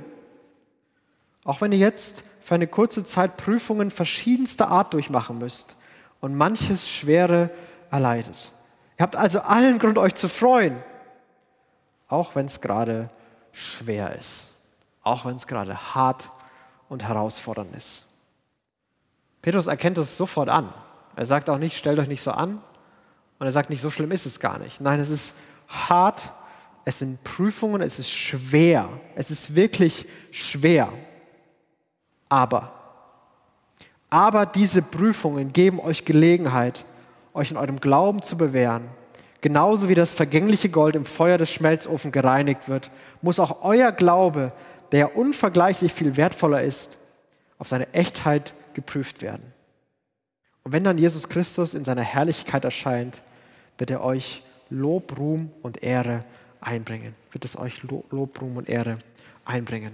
Auch 1.46 1.62
wenn 1.62 1.72
ihr 1.72 1.78
jetzt 1.78 2.26
für 2.42 2.56
eine 2.56 2.68
kurze 2.68 3.06
Zeit 3.06 3.38
Prüfungen 3.38 3.92
verschiedenster 3.92 4.68
Art 4.68 4.94
durchmachen 4.94 5.38
müsst 5.38 5.78
und 6.20 6.36
manches 6.36 6.90
Schwere 6.90 7.50
erleidet. 7.92 8.52
Ihr 9.00 9.04
habt 9.04 9.16
also 9.16 9.40
allen 9.40 9.80
Grund, 9.80 9.98
euch 9.98 10.16
zu 10.16 10.28
freuen, 10.28 10.84
auch 12.08 12.36
wenn 12.36 12.46
es 12.46 12.62
gerade 12.62 13.10
schwer 13.52 14.16
ist, 14.16 14.54
auch 15.04 15.26
wenn 15.26 15.36
es 15.36 15.48
gerade 15.48 15.96
hart 15.96 16.30
und 16.90 17.04
herausfordernd 17.08 17.76
ist. 17.76 18.06
Petrus 19.42 19.68
erkennt 19.68 19.98
es 19.98 20.18
sofort 20.18 20.50
an. 20.50 20.74
Er 21.16 21.26
sagt 21.26 21.50
auch 21.50 21.58
nicht, 21.58 21.78
stellt 21.78 22.00
euch 22.00 22.08
nicht 22.08 22.22
so 22.22 22.32
an. 22.32 22.62
Und 23.40 23.46
er 23.46 23.52
sagt 23.52 23.70
nicht, 23.70 23.82
so 23.82 23.90
schlimm 23.90 24.12
ist 24.12 24.26
es 24.26 24.40
gar 24.40 24.60
nicht. 24.60 24.82
Nein, 24.82 25.00
es 25.00 25.10
ist 25.10 25.36
hart, 25.68 26.32
es 26.86 27.00
sind 27.00 27.24
Prüfungen, 27.24 27.82
es 27.82 28.00
ist 28.00 28.10
schwer. 28.10 28.90
Es 29.16 29.30
ist 29.30 29.56
wirklich 29.56 30.06
schwer. 30.32 30.92
Aber, 32.30 32.72
aber 34.10 34.46
diese 34.46 34.82
Prüfungen 34.82 35.54
geben 35.54 35.80
euch 35.80 36.06
Gelegenheit, 36.06 36.86
euch 37.34 37.52
in 37.52 37.58
eurem 37.58 37.80
Glauben 37.80 38.22
zu 38.22 38.38
bewähren. 38.38 38.90
Genauso 39.42 39.88
wie 39.88 39.96
das 39.96 40.14
vergängliche 40.14 40.70
Gold 40.70 40.96
im 40.96 41.06
Feuer 41.06 41.38
des 41.38 41.52
Schmelzofens 41.52 42.12
gereinigt 42.12 42.68
wird, 42.68 42.90
muss 43.22 43.40
auch 43.40 43.64
euer 43.64 43.92
Glaube, 43.92 44.52
der 44.92 45.16
unvergleichlich 45.16 45.94
viel 45.94 46.18
wertvoller 46.18 46.62
ist, 46.64 46.98
auf 47.60 47.68
seine 47.68 47.94
Echtheit 47.94 48.54
geprüft 48.74 49.22
werden. 49.22 49.54
Und 50.64 50.74
wenn 50.74 50.84
dann 50.84 50.98
Jesus 50.98 51.30
Christus 51.30 51.74
in 51.74 51.86
seiner 51.86 52.02
Herrlichkeit 52.02 52.66
erscheint, 52.66 53.22
wird 53.78 53.92
er 53.92 54.04
euch 54.04 54.44
Lob, 54.70 55.18
Ruhm 55.18 55.52
und 55.62 55.84
Ehre 55.84 56.22
einbringen. 56.60 57.16
Wird 57.32 57.46
es 57.46 57.58
euch 57.58 57.84
Lob, 57.84 58.42
Ruhm 58.42 58.58
und 58.58 58.68
Ehre 58.68 58.98
einbringen. 59.46 59.94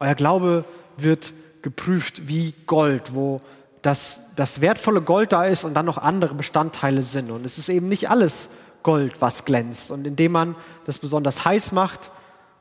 Euer 0.00 0.14
Glaube 0.14 0.64
wird 0.96 1.32
geprüft 1.62 2.26
wie 2.26 2.54
Gold, 2.66 3.14
wo 3.14 3.40
das, 3.82 4.20
das 4.36 4.60
wertvolle 4.60 5.02
Gold 5.02 5.32
da 5.32 5.44
ist 5.44 5.64
und 5.64 5.74
dann 5.74 5.86
noch 5.86 5.98
andere 5.98 6.34
Bestandteile 6.34 7.02
sind. 7.02 7.30
Und 7.30 7.46
es 7.46 7.58
ist 7.58 7.68
eben 7.68 7.88
nicht 7.88 8.10
alles 8.10 8.48
Gold, 8.82 9.20
was 9.20 9.44
glänzt. 9.44 9.90
Und 9.90 10.06
indem 10.06 10.32
man 10.32 10.56
das 10.84 10.98
besonders 10.98 11.44
heiß 11.44 11.72
macht, 11.72 12.10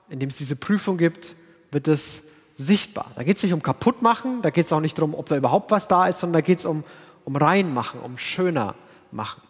indem 0.10 0.30
es 0.30 0.38
diese 0.38 0.56
Prüfung 0.56 0.98
gibt, 0.98 1.36
wird 1.72 1.88
es 1.88 2.24
sichtbar. 2.56 3.12
Da 3.16 3.24
geht 3.24 3.38
es 3.38 3.44
nicht 3.44 3.54
um 3.54 3.62
kaputt 3.62 4.02
machen, 4.02 4.42
da 4.42 4.50
geht 4.50 4.66
es 4.66 4.74
auch 4.74 4.82
nicht 4.82 4.98
darum, 4.98 5.14
ob 5.14 5.28
da 5.28 5.38
überhaupt 5.38 5.72
was 5.72 5.88
da 5.88 6.08
ist, 6.08 6.20
sondern 6.20 6.42
da 6.42 6.46
geht 6.46 6.60
es 6.60 6.66
um, 6.66 6.84
um 7.26 7.36
rein 7.36 7.74
machen, 7.74 8.00
um 8.02 8.18
schöner 8.18 8.76
machen. 9.12 9.42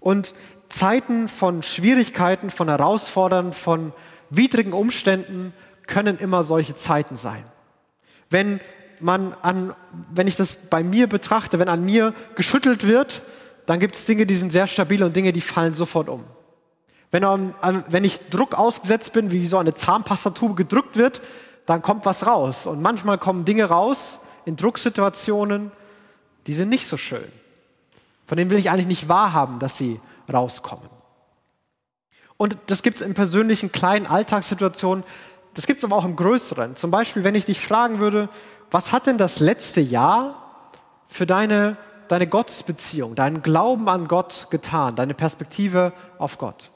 Und 0.00 0.34
Zeiten 0.68 1.28
von 1.28 1.62
Schwierigkeiten, 1.62 2.50
von 2.50 2.68
Herausfordern, 2.68 3.52
von 3.52 3.92
widrigen 4.30 4.72
Umständen 4.72 5.52
können 5.86 6.18
immer 6.18 6.44
solche 6.44 6.74
Zeiten 6.76 7.16
sein. 7.16 7.44
Wenn 8.30 8.60
man 9.00 9.34
an, 9.42 9.74
wenn 10.12 10.26
ich 10.26 10.36
das 10.36 10.54
bei 10.54 10.82
mir 10.82 11.06
betrachte, 11.06 11.58
wenn 11.58 11.68
an 11.68 11.84
mir 11.84 12.14
geschüttelt 12.34 12.86
wird, 12.86 13.22
dann 13.66 13.78
gibt 13.80 13.96
es 13.96 14.06
Dinge, 14.06 14.26
die 14.26 14.34
sind 14.34 14.50
sehr 14.50 14.66
stabil 14.66 15.02
und 15.02 15.14
Dinge, 15.14 15.32
die 15.32 15.40
fallen 15.40 15.74
sofort 15.74 16.08
um. 16.08 16.24
Wenn, 17.10 17.22
wenn 17.22 18.04
ich 18.04 18.18
Druck 18.30 18.54
ausgesetzt 18.54 19.12
bin, 19.12 19.30
wie 19.30 19.46
so 19.46 19.58
eine 19.58 19.74
Zahnpastatube 19.74 20.54
gedrückt 20.54 20.96
wird, 20.96 21.22
dann 21.66 21.82
kommt 21.82 22.06
was 22.06 22.26
raus. 22.26 22.66
Und 22.66 22.82
manchmal 22.82 23.18
kommen 23.18 23.44
Dinge 23.44 23.64
raus 23.64 24.20
in 24.44 24.56
Drucksituationen, 24.56 25.70
die 26.46 26.54
sind 26.54 26.68
nicht 26.68 26.86
so 26.86 26.96
schön. 26.96 27.30
Von 28.26 28.36
denen 28.36 28.50
will 28.50 28.58
ich 28.58 28.70
eigentlich 28.70 28.86
nicht 28.86 29.08
wahrhaben, 29.08 29.58
dass 29.58 29.78
sie 29.78 30.00
rauskommen. 30.32 30.88
Und 32.36 32.56
das 32.66 32.82
gibt 32.82 33.00
es 33.00 33.06
in 33.06 33.14
persönlichen 33.14 33.72
kleinen 33.72 34.06
Alltagssituationen, 34.06 35.04
das 35.54 35.66
gibt 35.66 35.78
es 35.78 35.84
aber 35.84 35.96
auch 35.96 36.04
im 36.04 36.14
größeren. 36.14 36.76
Zum 36.76 36.90
Beispiel, 36.90 37.24
wenn 37.24 37.34
ich 37.34 37.46
dich 37.46 37.60
fragen 37.60 37.98
würde, 37.98 38.28
was 38.70 38.92
hat 38.92 39.06
denn 39.06 39.18
das 39.18 39.40
letzte 39.40 39.80
Jahr 39.80 40.34
für 41.06 41.26
deine, 41.26 41.76
deine 42.08 42.26
Gottesbeziehung, 42.26 43.14
deinen 43.14 43.42
Glauben 43.42 43.88
an 43.88 44.08
Gott 44.08 44.48
getan, 44.50 44.96
deine 44.96 45.14
Perspektive 45.14 45.92
auf 46.18 46.38
Gott? 46.38 46.70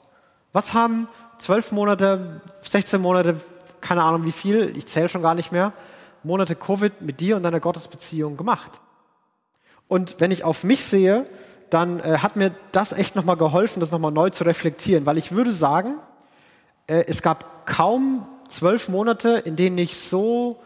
Was 0.53 0.73
haben 0.73 1.07
zwölf 1.37 1.71
Monate, 1.71 2.41
16 2.61 3.01
Monate, 3.01 3.39
keine 3.81 4.03
Ahnung 4.03 4.25
wie 4.25 4.31
viel, 4.31 4.75
ich 4.75 4.87
zähle 4.87 5.09
schon 5.09 5.21
gar 5.21 5.35
nicht 5.35 5.51
mehr, 5.51 5.73
Monate 6.23 6.55
Covid 6.55 7.01
mit 7.01 7.19
dir 7.19 7.35
und 7.35 7.43
deiner 7.43 7.59
Gottesbeziehung 7.59 8.37
gemacht? 8.37 8.79
Und 9.87 10.15
wenn 10.19 10.31
ich 10.31 10.43
auf 10.43 10.63
mich 10.63 10.85
sehe, 10.85 11.25
dann 11.69 11.99
äh, 11.99 12.19
hat 12.19 12.35
mir 12.35 12.51
das 12.71 12.93
echt 12.93 13.15
nochmal 13.15 13.37
geholfen, 13.37 13.79
das 13.79 13.91
nochmal 13.91 14.11
neu 14.11 14.29
zu 14.29 14.43
reflektieren, 14.43 15.05
weil 15.05 15.17
ich 15.17 15.31
würde 15.31 15.51
sagen, 15.51 15.95
äh, 16.87 17.03
es 17.07 17.21
gab 17.21 17.65
kaum 17.65 18.27
zwölf 18.47 18.89
Monate, 18.89 19.41
in 19.45 19.55
denen 19.55 19.77
ich 19.77 19.97
so 19.99 20.61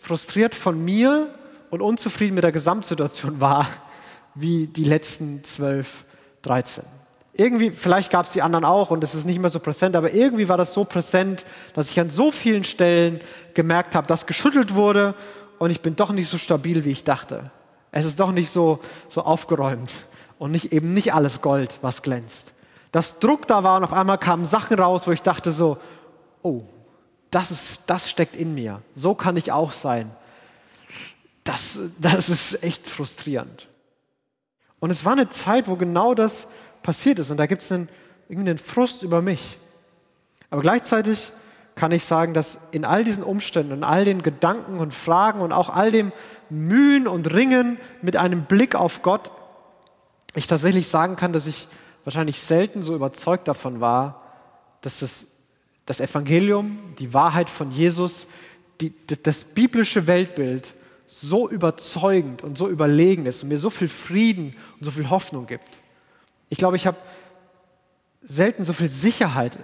frustriert 0.00 0.54
von 0.54 0.82
mir 0.84 1.28
und 1.70 1.82
unzufrieden 1.82 2.34
mit 2.34 2.42
der 2.42 2.52
Gesamtsituation 2.52 3.40
war, 3.40 3.66
wie 4.34 4.66
die 4.66 4.84
letzten 4.84 5.44
zwölf, 5.44 6.04
dreizehn. 6.42 6.84
Irgendwie, 7.32 7.70
vielleicht 7.70 8.10
gab 8.10 8.26
es 8.26 8.32
die 8.32 8.42
anderen 8.42 8.64
auch 8.64 8.90
und 8.90 9.04
es 9.04 9.14
ist 9.14 9.24
nicht 9.24 9.38
mehr 9.38 9.50
so 9.50 9.60
präsent, 9.60 9.94
aber 9.94 10.12
irgendwie 10.12 10.48
war 10.48 10.56
das 10.56 10.74
so 10.74 10.84
präsent, 10.84 11.44
dass 11.74 11.90
ich 11.90 12.00
an 12.00 12.10
so 12.10 12.32
vielen 12.32 12.64
Stellen 12.64 13.20
gemerkt 13.54 13.94
habe, 13.94 14.06
dass 14.06 14.26
geschüttelt 14.26 14.74
wurde 14.74 15.14
und 15.58 15.70
ich 15.70 15.80
bin 15.80 15.94
doch 15.94 16.10
nicht 16.10 16.28
so 16.28 16.38
stabil, 16.38 16.84
wie 16.84 16.90
ich 16.90 17.04
dachte. 17.04 17.50
Es 17.92 18.04
ist 18.04 18.18
doch 18.18 18.32
nicht 18.32 18.50
so, 18.50 18.80
so 19.08 19.22
aufgeräumt 19.22 20.04
und 20.38 20.50
nicht, 20.50 20.72
eben 20.72 20.92
nicht 20.92 21.14
alles 21.14 21.40
Gold, 21.40 21.78
was 21.82 22.02
glänzt. 22.02 22.52
Dass 22.92 23.18
Druck 23.20 23.46
da 23.46 23.62
war 23.62 23.76
und 23.76 23.84
auf 23.84 23.92
einmal 23.92 24.18
kamen 24.18 24.44
Sachen 24.44 24.78
raus, 24.78 25.06
wo 25.06 25.12
ich 25.12 25.22
dachte 25.22 25.52
so, 25.52 25.78
oh, 26.42 26.62
das, 27.30 27.50
ist, 27.50 27.82
das 27.86 28.10
steckt 28.10 28.36
in 28.36 28.54
mir. 28.54 28.82
So 28.94 29.14
kann 29.14 29.36
ich 29.36 29.52
auch 29.52 29.72
sein. 29.72 30.10
Das, 31.44 31.78
das 31.98 32.28
ist 32.28 32.62
echt 32.62 32.88
frustrierend. 32.88 33.68
Und 34.78 34.90
es 34.90 35.04
war 35.04 35.12
eine 35.12 35.28
Zeit, 35.28 35.68
wo 35.68 35.76
genau 35.76 36.14
das 36.14 36.48
passiert 36.82 37.18
ist. 37.18 37.30
Und 37.30 37.36
da 37.36 37.46
gibt 37.46 37.62
es 37.62 37.70
einen, 37.70 37.88
irgendeinen 38.28 38.58
Frust 38.58 39.02
über 39.02 39.22
mich. 39.22 39.58
Aber 40.50 40.62
gleichzeitig 40.62 41.32
kann 41.76 41.92
ich 41.92 42.04
sagen, 42.04 42.34
dass 42.34 42.60
in 42.72 42.84
all 42.84 43.04
diesen 43.04 43.22
Umständen 43.22 43.72
und 43.72 43.84
all 43.84 44.04
den 44.04 44.22
Gedanken 44.22 44.78
und 44.78 44.92
Fragen 44.92 45.40
und 45.40 45.52
auch 45.52 45.70
all 45.70 45.90
dem 45.90 46.12
Mühen 46.50 47.06
und 47.06 47.32
Ringen 47.32 47.78
mit 48.02 48.16
einem 48.16 48.44
Blick 48.44 48.74
auf 48.74 49.02
Gott, 49.02 49.30
ich 50.34 50.46
tatsächlich 50.46 50.88
sagen 50.88 51.16
kann, 51.16 51.32
dass 51.32 51.46
ich 51.46 51.68
wahrscheinlich 52.04 52.40
selten 52.40 52.82
so 52.82 52.94
überzeugt 52.94 53.48
davon 53.48 53.80
war, 53.80 54.24
dass 54.80 55.00
das 55.00 55.26
das 55.90 55.98
Evangelium, 55.98 56.78
die 57.00 57.12
Wahrheit 57.12 57.50
von 57.50 57.72
Jesus, 57.72 58.28
die, 58.80 58.94
das 59.24 59.42
biblische 59.42 60.06
Weltbild 60.06 60.72
so 61.04 61.50
überzeugend 61.50 62.44
und 62.44 62.56
so 62.56 62.68
überlegen 62.68 63.26
ist 63.26 63.42
und 63.42 63.48
mir 63.48 63.58
so 63.58 63.70
viel 63.70 63.88
Frieden 63.88 64.54
und 64.78 64.84
so 64.84 64.92
viel 64.92 65.10
Hoffnung 65.10 65.48
gibt. 65.48 65.80
Ich 66.48 66.58
glaube, 66.58 66.76
ich 66.76 66.86
habe 66.86 66.98
selten 68.20 68.62
so 68.62 68.72
viel 68.72 68.86
Sicherheit 68.86 69.58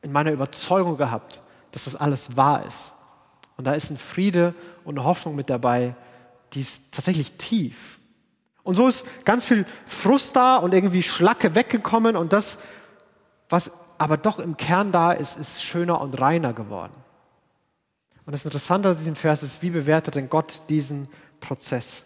in 0.00 0.12
meiner 0.12 0.32
Überzeugung 0.32 0.96
gehabt, 0.96 1.42
dass 1.72 1.84
das 1.84 1.94
alles 1.94 2.38
wahr 2.38 2.64
ist. 2.66 2.94
Und 3.58 3.66
da 3.66 3.74
ist 3.74 3.90
ein 3.90 3.98
Friede 3.98 4.54
und 4.82 4.96
eine 4.96 5.06
Hoffnung 5.06 5.34
mit 5.34 5.50
dabei, 5.50 5.94
die 6.54 6.62
ist 6.62 6.94
tatsächlich 6.94 7.32
tief. 7.32 7.98
Und 8.62 8.76
so 8.76 8.88
ist 8.88 9.04
ganz 9.26 9.44
viel 9.44 9.66
Frust 9.86 10.36
da 10.36 10.56
und 10.56 10.72
irgendwie 10.72 11.02
Schlacke 11.02 11.54
weggekommen 11.54 12.16
und 12.16 12.32
das, 12.32 12.58
was 13.50 13.70
aber 13.98 14.16
doch 14.16 14.38
im 14.38 14.56
Kern 14.56 14.92
da 14.92 15.12
ist, 15.12 15.36
ist 15.36 15.62
schöner 15.62 16.00
und 16.00 16.20
reiner 16.20 16.52
geworden. 16.52 16.92
Und 18.26 18.32
das 18.32 18.44
Interessante 18.44 18.88
an 18.88 18.96
diesem 18.96 19.16
Vers 19.16 19.42
ist, 19.42 19.62
wie 19.62 19.70
bewertet 19.70 20.14
denn 20.14 20.30
Gott 20.30 20.62
diesen 20.68 21.08
Prozess? 21.40 22.04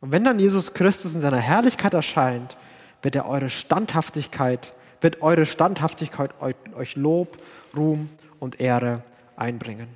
Und 0.00 0.12
wenn 0.12 0.24
dann 0.24 0.38
Jesus 0.38 0.74
Christus 0.74 1.14
in 1.14 1.20
seiner 1.20 1.38
Herrlichkeit 1.38 1.94
erscheint, 1.94 2.56
wird 3.02 3.16
er 3.16 3.28
eure 3.28 3.48
Standhaftigkeit, 3.48 4.76
wird 5.00 5.22
eure 5.22 5.46
Standhaftigkeit 5.46 6.30
euch 6.40 6.96
Lob, 6.96 7.36
Ruhm 7.76 8.08
und 8.40 8.60
Ehre 8.60 9.02
einbringen. 9.36 9.88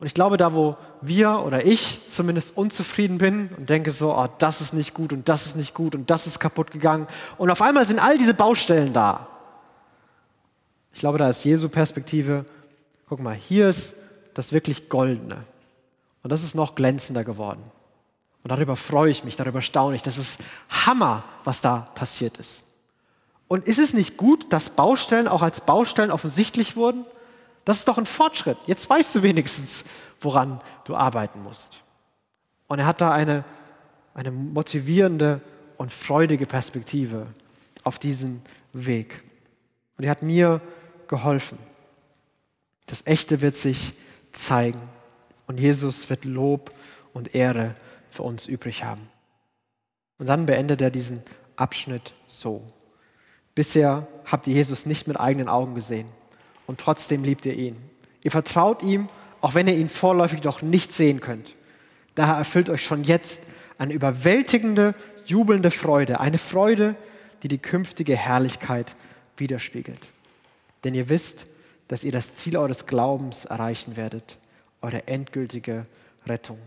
Und 0.00 0.06
ich 0.06 0.14
glaube, 0.14 0.36
da 0.36 0.54
wo 0.54 0.76
wir 1.00 1.42
oder 1.44 1.66
ich 1.66 2.00
zumindest 2.08 2.56
unzufrieden 2.56 3.18
bin 3.18 3.48
und 3.56 3.68
denke 3.68 3.90
so, 3.90 4.14
oh, 4.14 4.28
das 4.38 4.60
ist 4.60 4.72
nicht 4.72 4.94
gut 4.94 5.12
und 5.12 5.28
das 5.28 5.46
ist 5.46 5.56
nicht 5.56 5.74
gut 5.74 5.94
und 5.94 6.08
das 6.08 6.26
ist 6.26 6.38
kaputt 6.38 6.70
gegangen 6.70 7.08
und 7.36 7.50
auf 7.50 7.62
einmal 7.62 7.84
sind 7.84 7.98
all 7.98 8.16
diese 8.16 8.34
Baustellen 8.34 8.92
da. 8.92 9.26
Ich 10.92 11.00
glaube, 11.00 11.18
da 11.18 11.28
ist 11.28 11.44
Jesu 11.44 11.68
Perspektive, 11.68 12.44
guck 13.08 13.20
mal, 13.20 13.34
hier 13.34 13.68
ist 13.68 13.94
das 14.34 14.52
wirklich 14.52 14.88
Goldene 14.88 15.38
und 16.22 16.30
das 16.30 16.44
ist 16.44 16.54
noch 16.54 16.76
glänzender 16.76 17.24
geworden. 17.24 17.62
Und 18.44 18.50
darüber 18.52 18.76
freue 18.76 19.10
ich 19.10 19.24
mich, 19.24 19.36
darüber 19.36 19.60
staune 19.60 19.96
ich. 19.96 20.02
Das 20.02 20.16
ist 20.16 20.38
Hammer, 20.70 21.24
was 21.44 21.60
da 21.60 21.88
passiert 21.94 22.38
ist. 22.38 22.64
Und 23.48 23.66
ist 23.66 23.78
es 23.78 23.94
nicht 23.94 24.16
gut, 24.16 24.52
dass 24.52 24.70
Baustellen 24.70 25.26
auch 25.26 25.42
als 25.42 25.60
Baustellen 25.60 26.10
offensichtlich 26.10 26.76
wurden? 26.76 27.04
Das 27.68 27.80
ist 27.80 27.86
doch 27.86 27.98
ein 27.98 28.06
Fortschritt. 28.06 28.56
Jetzt 28.64 28.88
weißt 28.88 29.14
du 29.14 29.22
wenigstens, 29.22 29.84
woran 30.22 30.62
du 30.84 30.96
arbeiten 30.96 31.42
musst. 31.42 31.84
Und 32.66 32.78
er 32.78 32.86
hat 32.86 33.02
da 33.02 33.12
eine, 33.12 33.44
eine 34.14 34.30
motivierende 34.30 35.42
und 35.76 35.92
freudige 35.92 36.46
Perspektive 36.46 37.26
auf 37.84 37.98
diesen 37.98 38.40
Weg. 38.72 39.22
Und 39.98 40.04
er 40.04 40.10
hat 40.12 40.22
mir 40.22 40.62
geholfen. 41.08 41.58
Das 42.86 43.02
Echte 43.04 43.42
wird 43.42 43.54
sich 43.54 43.92
zeigen. 44.32 44.80
Und 45.46 45.60
Jesus 45.60 46.08
wird 46.08 46.24
Lob 46.24 46.72
und 47.12 47.34
Ehre 47.34 47.74
für 48.08 48.22
uns 48.22 48.46
übrig 48.46 48.82
haben. 48.82 49.10
Und 50.16 50.24
dann 50.24 50.46
beendet 50.46 50.80
er 50.80 50.90
diesen 50.90 51.22
Abschnitt 51.56 52.14
so. 52.26 52.66
Bisher 53.54 54.08
habt 54.24 54.46
ihr 54.46 54.54
Jesus 54.54 54.86
nicht 54.86 55.06
mit 55.06 55.20
eigenen 55.20 55.50
Augen 55.50 55.74
gesehen 55.74 56.08
und 56.68 56.78
trotzdem 56.78 57.24
liebt 57.24 57.44
ihr 57.46 57.54
ihn. 57.54 57.76
Ihr 58.22 58.30
vertraut 58.30 58.84
ihm, 58.84 59.08
auch 59.40 59.54
wenn 59.54 59.66
ihr 59.66 59.76
ihn 59.76 59.88
vorläufig 59.88 60.44
noch 60.44 60.62
nicht 60.62 60.92
sehen 60.92 61.20
könnt. 61.20 61.54
Daher 62.14 62.34
erfüllt 62.36 62.68
euch 62.70 62.84
schon 62.84 63.02
jetzt 63.02 63.40
Eine 63.78 63.94
überwältigende, 63.94 64.96
jubelnde 65.24 65.70
Freude. 65.70 66.18
Eine 66.18 66.38
Freude, 66.38 66.96
die 67.44 67.48
die 67.48 67.58
künftige 67.58 68.16
Herrlichkeit 68.16 68.96
widerspiegelt. 69.36 70.08
Denn 70.82 70.94
ihr 70.94 71.08
wisst, 71.08 71.46
dass 71.86 72.02
ihr 72.02 72.10
das 72.10 72.34
Ziel 72.34 72.56
eures 72.56 72.86
Glaubens 72.86 73.44
erreichen 73.44 73.96
werdet, 73.96 74.38
eure 74.82 75.06
endgültige 75.06 75.84
Rettung. 76.26 76.58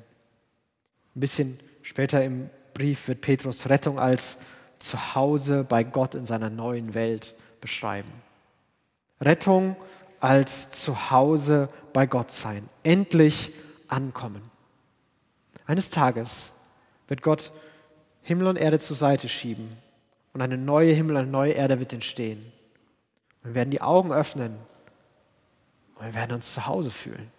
Ein 1.15 1.19
bisschen 1.19 1.59
später 1.81 2.23
im 2.23 2.49
Brief 2.73 3.09
wird 3.09 3.19
Petrus 3.19 3.67
Rettung 3.67 3.99
als 3.99 4.37
Zuhause 4.79 5.65
bei 5.65 5.83
Gott 5.83 6.15
in 6.15 6.25
seiner 6.25 6.49
neuen 6.49 6.93
Welt 6.93 7.35
beschreiben. 7.59 8.09
Rettung 9.21 9.75
als 10.19 10.69
Zuhause 10.71 11.69
bei 11.93 12.05
Gott 12.05 12.31
sein, 12.31 12.67
endlich 12.83 13.53
ankommen. 13.87 14.41
Eines 15.65 15.89
Tages 15.89 16.51
wird 17.07 17.21
Gott 17.21 17.51
Himmel 18.23 18.47
und 18.47 18.57
Erde 18.57 18.79
zur 18.79 18.95
Seite 18.95 19.27
schieben 19.27 19.77
und 20.33 20.41
eine 20.41 20.57
neue 20.57 20.93
Himmel, 20.93 21.17
eine 21.17 21.27
neue 21.27 21.53
Erde 21.53 21.79
wird 21.79 21.93
entstehen. 21.93 22.51
Wir 23.43 23.55
werden 23.55 23.71
die 23.71 23.81
Augen 23.81 24.11
öffnen 24.11 24.57
und 25.95 26.05
wir 26.05 26.15
werden 26.15 26.33
uns 26.33 26.53
zu 26.53 26.65
Hause 26.67 26.91
fühlen. 26.91 27.31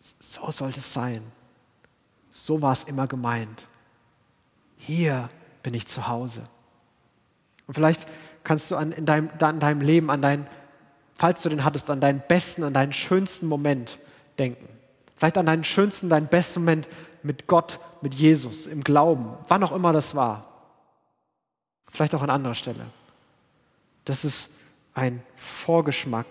So 0.00 0.50
sollte 0.50 0.78
es 0.78 0.92
sein. 0.92 1.22
So 2.30 2.62
war 2.62 2.72
es 2.72 2.84
immer 2.84 3.06
gemeint. 3.06 3.66
Hier 4.76 5.28
bin 5.62 5.74
ich 5.74 5.86
zu 5.86 6.08
Hause. 6.08 6.48
Und 7.66 7.74
vielleicht 7.74 8.08
kannst 8.44 8.70
du 8.70 8.76
an, 8.76 8.92
in, 8.92 9.06
deinem, 9.06 9.30
in 9.30 9.60
deinem 9.60 9.80
Leben, 9.80 10.10
an 10.10 10.22
dein, 10.22 10.48
falls 11.14 11.42
du 11.42 11.48
den 11.48 11.64
hattest, 11.64 11.90
an 11.90 12.00
deinen 12.00 12.22
besten, 12.26 12.64
an 12.64 12.74
deinen 12.74 12.92
schönsten 12.92 13.46
Moment 13.46 13.98
denken. 14.38 14.68
Vielleicht 15.16 15.38
an 15.38 15.46
deinen 15.46 15.64
schönsten, 15.64 16.08
deinen 16.08 16.28
besten 16.28 16.60
Moment 16.60 16.88
mit 17.22 17.46
Gott, 17.46 17.78
mit 18.00 18.14
Jesus, 18.14 18.66
im 18.66 18.82
Glauben, 18.82 19.36
wann 19.48 19.62
auch 19.62 19.72
immer 19.72 19.92
das 19.92 20.14
war. 20.14 20.48
Vielleicht 21.90 22.14
auch 22.14 22.22
an 22.22 22.30
anderer 22.30 22.54
Stelle. 22.54 22.86
Das 24.04 24.24
ist 24.24 24.50
ein 24.94 25.22
Vorgeschmack 25.36 26.26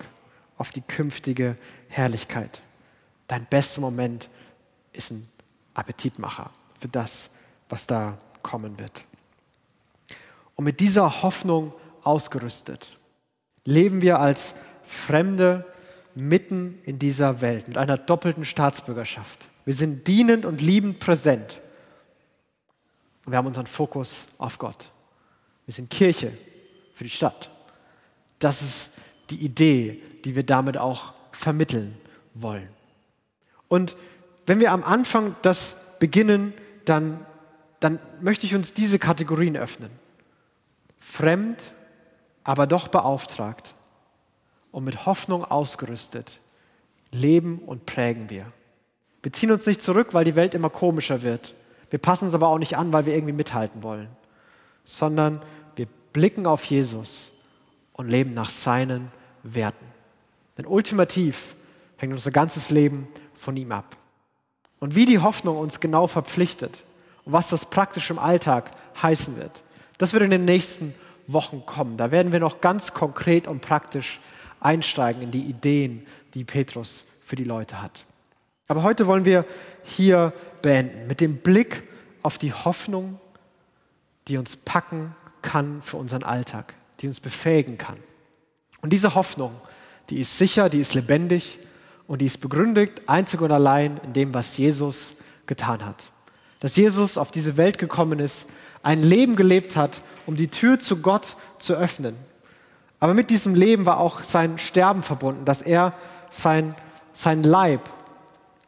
auf 0.57 0.71
die 0.71 0.81
künftige 0.81 1.55
Herrlichkeit. 1.87 2.61
Dein 3.27 3.45
bester 3.45 3.81
Moment 3.81 4.27
ist 4.91 5.11
ein 5.11 5.29
Appetitmacher 5.75 6.49
für 6.79 6.87
das, 6.87 7.29
was 7.69 7.85
da 7.85 8.17
kommen 8.41 8.79
wird. 8.79 9.05
Und 10.55 10.65
mit 10.65 10.79
dieser 10.79 11.21
Hoffnung 11.21 11.73
ausgerüstet 12.03 12.99
leben 13.69 14.01
wir 14.01 14.19
als 14.19 14.55
Fremde 14.83 15.65
mitten 16.15 16.79
in 16.85 16.99
dieser 16.99 17.41
Welt 17.41 17.67
mit 17.67 17.77
einer 17.77 17.97
doppelten 17.97 18.43
Staatsbürgerschaft. 18.45 19.47
Wir 19.65 19.75
sind 19.75 20.07
dienend 20.07 20.45
und 20.45 20.59
liebend 20.59 20.99
präsent. 20.99 21.61
Und 23.25 23.31
wir 23.31 23.37
haben 23.37 23.45
unseren 23.45 23.67
Fokus 23.67 24.25
auf 24.39 24.57
Gott. 24.57 24.89
Wir 25.65 25.73
sind 25.73 25.91
Kirche 25.91 26.35
für 26.95 27.03
die 27.03 27.09
Stadt. 27.11 27.51
Das 28.39 28.61
ist 28.61 28.89
die 29.29 29.37
Idee, 29.37 30.01
die 30.25 30.35
wir 30.35 30.43
damit 30.43 30.77
auch 30.77 31.13
vermitteln 31.31 31.95
wollen. 32.33 32.67
Und 33.67 33.95
wenn 34.47 34.59
wir 34.59 34.71
am 34.71 34.83
Anfang 34.83 35.35
das 35.43 35.77
beginnen, 35.99 36.53
dann, 36.85 37.23
dann 37.79 37.99
möchte 38.19 38.47
ich 38.47 38.55
uns 38.55 38.73
diese 38.73 38.97
Kategorien 38.97 39.55
öffnen. 39.55 39.91
Fremd, 40.97 41.71
aber 42.43 42.67
doch 42.67 42.87
beauftragt 42.87 43.75
und 44.71 44.83
mit 44.83 45.05
Hoffnung 45.05 45.43
ausgerüstet 45.43 46.39
leben 47.11 47.59
und 47.65 47.85
prägen 47.85 48.29
wir. 48.29 48.45
Wir 49.21 49.33
ziehen 49.33 49.51
uns 49.51 49.65
nicht 49.65 49.81
zurück, 49.81 50.13
weil 50.13 50.25
die 50.25 50.35
Welt 50.35 50.53
immer 50.53 50.69
komischer 50.69 51.21
wird. 51.23 51.55
Wir 51.89 51.99
passen 51.99 52.25
uns 52.25 52.33
aber 52.33 52.47
auch 52.47 52.59
nicht 52.59 52.77
an, 52.77 52.93
weil 52.93 53.05
wir 53.05 53.13
irgendwie 53.13 53.33
mithalten 53.33 53.83
wollen, 53.83 54.09
sondern 54.83 55.41
wir 55.75 55.87
blicken 56.13 56.45
auf 56.45 56.63
Jesus 56.65 57.31
und 57.93 58.09
leben 58.09 58.33
nach 58.33 58.49
seinen 58.49 59.11
Werten. 59.43 59.85
Denn 60.57 60.65
ultimativ 60.65 61.55
hängt 61.97 62.13
unser 62.13 62.31
ganzes 62.31 62.69
Leben 62.69 63.07
von 63.33 63.57
ihm 63.57 63.71
ab. 63.71 63.97
Und 64.79 64.95
wie 64.95 65.05
die 65.05 65.19
Hoffnung 65.19 65.57
uns 65.57 65.79
genau 65.79 66.07
verpflichtet 66.07 66.83
und 67.25 67.33
was 67.33 67.49
das 67.49 67.65
praktisch 67.65 68.09
im 68.09 68.19
Alltag 68.19 68.71
heißen 69.01 69.35
wird, 69.37 69.63
das 69.97 70.13
wird 70.13 70.23
in 70.23 70.29
den 70.29 70.45
nächsten 70.45 70.93
Wochen 71.31 71.65
kommen. 71.65 71.97
Da 71.97 72.11
werden 72.11 72.31
wir 72.31 72.39
noch 72.39 72.61
ganz 72.61 72.93
konkret 72.93 73.47
und 73.47 73.61
praktisch 73.61 74.19
einsteigen 74.59 75.21
in 75.21 75.31
die 75.31 75.43
Ideen, 75.43 76.05
die 76.33 76.43
Petrus 76.43 77.05
für 77.21 77.35
die 77.35 77.43
Leute 77.43 77.81
hat. 77.81 78.05
Aber 78.67 78.83
heute 78.83 79.07
wollen 79.07 79.25
wir 79.25 79.45
hier 79.83 80.33
beenden 80.61 81.07
mit 81.07 81.21
dem 81.21 81.37
Blick 81.37 81.83
auf 82.21 82.37
die 82.37 82.53
Hoffnung, 82.53 83.19
die 84.27 84.37
uns 84.37 84.55
packen 84.57 85.15
kann 85.41 85.81
für 85.81 85.97
unseren 85.97 86.23
Alltag, 86.23 86.75
die 86.99 87.07
uns 87.07 87.19
befähigen 87.19 87.77
kann. 87.77 87.97
Und 88.81 88.91
diese 88.91 89.15
Hoffnung, 89.15 89.53
die 90.09 90.19
ist 90.19 90.37
sicher, 90.37 90.69
die 90.69 90.79
ist 90.79 90.93
lebendig 90.93 91.59
und 92.07 92.21
die 92.21 92.25
ist 92.25 92.41
begründet 92.41 93.07
einzig 93.07 93.41
und 93.41 93.51
allein 93.51 93.99
in 94.03 94.13
dem, 94.13 94.33
was 94.33 94.57
Jesus 94.57 95.15
getan 95.45 95.85
hat. 95.85 96.11
Dass 96.59 96.75
Jesus 96.75 97.17
auf 97.17 97.31
diese 97.31 97.57
Welt 97.57 97.77
gekommen 97.77 98.19
ist, 98.19 98.47
ein 98.83 99.01
Leben 99.01 99.35
gelebt 99.35 99.75
hat, 99.75 100.01
um 100.29 100.35
die 100.35 100.49
Tür 100.49 100.77
zu 100.77 100.97
Gott 100.97 101.35
zu 101.57 101.73
öffnen. 101.73 102.15
Aber 102.99 103.15
mit 103.15 103.31
diesem 103.31 103.55
Leben 103.55 103.87
war 103.87 103.99
auch 103.99 104.21
sein 104.21 104.59
Sterben 104.59 105.01
verbunden, 105.01 105.43
dass 105.43 105.63
er 105.63 105.93
sein, 106.29 106.75
sein 107.13 107.41
Leib 107.41 107.89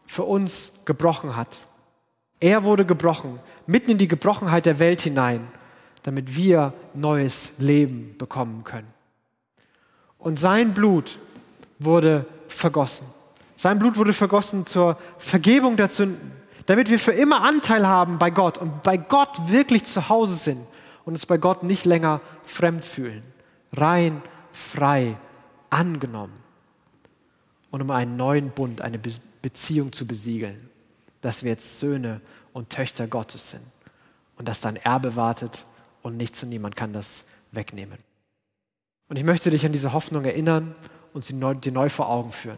für 0.08 0.24
uns 0.24 0.72
gebrochen 0.86 1.36
hat. 1.36 1.60
Er 2.40 2.64
wurde 2.64 2.84
gebrochen, 2.84 3.40
mitten 3.68 3.92
in 3.92 4.00
die 4.00 4.08
Gebrochenheit 4.08 4.66
der 4.66 4.80
Welt 4.80 5.02
hinein, 5.02 5.48
damit 6.02 6.36
wir 6.36 6.74
neues 6.96 7.54
Leben 7.60 8.16
bekommen 8.18 8.64
können. 8.64 8.92
Und 10.18 10.40
sein 10.40 10.74
Blut 10.74 11.20
wurde 11.78 12.26
vergossen. 12.48 13.06
Sein 13.56 13.78
Blut 13.78 13.98
wurde 13.98 14.14
vergossen 14.14 14.66
zur 14.66 14.98
Vergebung 15.20 15.78
der 15.78 15.90
Sünden, 15.90 16.32
damit 16.66 16.90
wir 16.90 16.98
für 16.98 17.12
immer 17.12 17.44
Anteil 17.44 17.86
haben 17.86 18.18
bei 18.18 18.32
Gott 18.32 18.58
und 18.58 18.82
bei 18.82 18.98
Gott 18.98 19.52
wirklich 19.52 19.84
zu 19.84 20.10
Hause 20.10 20.34
sind 20.34 20.66
und 21.06 21.14
uns 21.14 21.26
bei 21.26 21.38
Gott 21.38 21.64
nicht 21.64 21.86
länger 21.86 22.22
fremd 22.44 22.86
fühlen. 22.86 23.24
Rein, 23.74 24.22
frei, 24.52 25.16
angenommen. 25.70 26.34
Und 27.72 27.82
um 27.82 27.92
einen 27.92 28.18
neuen 28.18 28.52
Bund, 28.52 28.82
eine 28.82 29.00
Beziehung 29.42 29.92
zu 29.92 30.06
besiegeln, 30.06 30.70
dass 31.22 31.44
wir 31.44 31.52
jetzt 31.52 31.80
Söhne 31.80 32.22
und 32.54 32.70
Töchter 32.70 33.08
Gottes 33.08 33.52
sind 33.52 33.64
und 34.38 34.48
dass 34.48 34.62
dein 34.62 34.76
Erbe 34.76 35.16
wartet 35.16 35.64
und 36.02 36.18
nichts 36.18 36.44
und 36.44 36.50
niemand 36.50 36.76
kann 36.76 36.94
das 36.94 37.26
wegnehmen. 37.52 37.98
Und 39.08 39.18
ich 39.18 39.24
möchte 39.24 39.50
dich 39.50 39.66
an 39.66 39.72
diese 39.72 39.94
Hoffnung 39.94 40.26
erinnern 40.26 40.76
und 41.14 41.24
sie 41.24 41.34
neu, 41.34 41.54
dir 41.56 41.72
neu 41.72 41.90
vor 41.90 42.10
Augen 42.10 42.32
führen. 42.32 42.58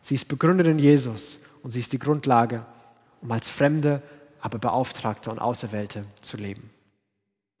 Sie 0.00 0.14
ist 0.14 0.28
begründet 0.28 0.66
in 0.66 0.78
Jesus 0.78 1.40
und 1.62 1.70
sie 1.70 1.80
ist 1.80 1.92
die 1.92 1.98
Grundlage, 1.98 2.64
um 3.22 3.32
als 3.32 3.48
Fremde, 3.48 4.02
aber 4.40 4.58
Beauftragte 4.58 5.30
und 5.30 5.38
Auserwählte 5.38 6.04
zu 6.20 6.36
leben. 6.36 6.70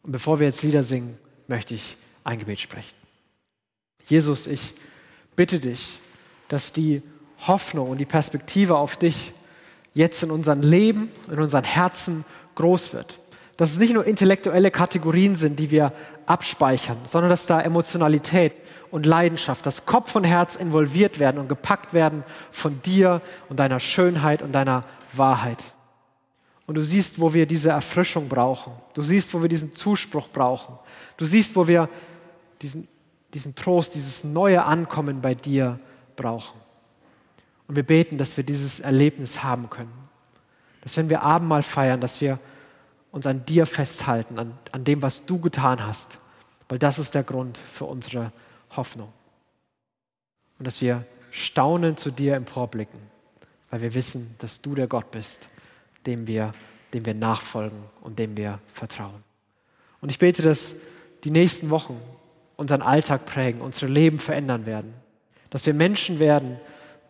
Und 0.04 0.12
bevor 0.12 0.38
wir 0.38 0.46
jetzt 0.46 0.62
Lieder 0.62 0.82
singen, 0.82 1.18
möchte 1.48 1.74
ich 1.74 1.96
ein 2.22 2.38
Gebet 2.38 2.60
sprechen. 2.60 2.94
Jesus, 4.06 4.46
ich 4.46 4.74
bitte 5.34 5.58
dich, 5.58 5.98
dass 6.48 6.72
die 6.72 7.02
Hoffnung 7.46 7.88
und 7.88 7.98
die 7.98 8.04
Perspektive 8.04 8.76
auf 8.76 8.96
dich 8.96 9.32
jetzt 9.94 10.22
in 10.22 10.30
unserem 10.30 10.60
Leben, 10.60 11.10
in 11.30 11.40
unseren 11.40 11.64
Herzen 11.64 12.24
groß 12.54 12.92
wird. 12.92 13.18
Dass 13.56 13.70
es 13.70 13.78
nicht 13.78 13.94
nur 13.94 14.04
intellektuelle 14.04 14.70
Kategorien 14.70 15.36
sind, 15.36 15.58
die 15.58 15.70
wir 15.70 15.92
abspeichern, 16.26 16.98
sondern 17.04 17.30
dass 17.30 17.46
da 17.46 17.60
Emotionalität 17.60 18.52
und 18.90 19.06
Leidenschaft, 19.06 19.64
dass 19.64 19.86
Kopf 19.86 20.14
und 20.16 20.24
Herz 20.24 20.56
involviert 20.56 21.18
werden 21.18 21.38
und 21.38 21.48
gepackt 21.48 21.94
werden 21.94 22.24
von 22.50 22.82
dir 22.82 23.22
und 23.48 23.58
deiner 23.58 23.80
Schönheit 23.80 24.42
und 24.42 24.52
deiner 24.52 24.84
Wahrheit. 25.12 25.74
Und 26.66 26.76
du 26.76 26.82
siehst, 26.82 27.20
wo 27.20 27.34
wir 27.34 27.46
diese 27.46 27.70
Erfrischung 27.70 28.28
brauchen. 28.28 28.72
Du 28.94 29.02
siehst, 29.02 29.32
wo 29.34 29.42
wir 29.42 29.48
diesen 29.48 29.74
Zuspruch 29.76 30.28
brauchen. 30.28 30.78
Du 31.16 31.26
siehst, 31.26 31.54
wo 31.56 31.66
wir 31.66 31.88
diesen, 32.62 32.88
diesen 33.34 33.54
Trost, 33.54 33.94
dieses 33.94 34.24
neue 34.24 34.64
Ankommen 34.64 35.20
bei 35.20 35.34
dir 35.34 35.78
brauchen. 36.16 36.58
Und 37.66 37.76
wir 37.76 37.82
beten, 37.82 38.18
dass 38.18 38.36
wir 38.36 38.44
dieses 38.44 38.80
Erlebnis 38.80 39.42
haben 39.42 39.68
können. 39.68 39.92
Dass 40.80 40.96
wenn 40.96 41.10
wir 41.10 41.22
Abendmahl 41.22 41.62
feiern, 41.62 42.00
dass 42.00 42.20
wir 42.20 42.38
uns 43.10 43.26
an 43.26 43.44
dir 43.44 43.66
festhalten, 43.66 44.38
an, 44.38 44.58
an 44.72 44.84
dem, 44.84 45.02
was 45.02 45.24
du 45.24 45.38
getan 45.38 45.86
hast. 45.86 46.18
Weil 46.68 46.78
das 46.78 46.98
ist 46.98 47.14
der 47.14 47.22
Grund 47.22 47.58
für 47.58 47.84
unsere 47.84 48.32
Hoffnung. 48.76 49.12
Und 50.58 50.66
dass 50.66 50.80
wir 50.80 51.04
staunend 51.30 51.98
zu 51.98 52.10
dir 52.10 52.34
emporblicken, 52.34 53.00
weil 53.70 53.82
wir 53.82 53.94
wissen, 53.94 54.34
dass 54.38 54.60
du 54.60 54.74
der 54.74 54.86
Gott 54.86 55.10
bist, 55.10 55.46
dem 56.06 56.26
wir, 56.26 56.52
dem 56.92 57.06
wir 57.06 57.14
nachfolgen 57.14 57.78
und 58.02 58.18
dem 58.18 58.36
wir 58.36 58.60
vertrauen. 58.72 59.22
Und 60.00 60.10
ich 60.10 60.18
bete, 60.18 60.42
dass 60.42 60.74
die 61.24 61.30
nächsten 61.30 61.70
Wochen 61.70 62.00
unseren 62.56 62.82
Alltag 62.82 63.26
prägen, 63.26 63.60
unsere 63.60 63.90
Leben 63.90 64.18
verändern 64.18 64.66
werden. 64.66 64.94
Dass 65.50 65.66
wir 65.66 65.74
Menschen 65.74 66.18
werden, 66.18 66.58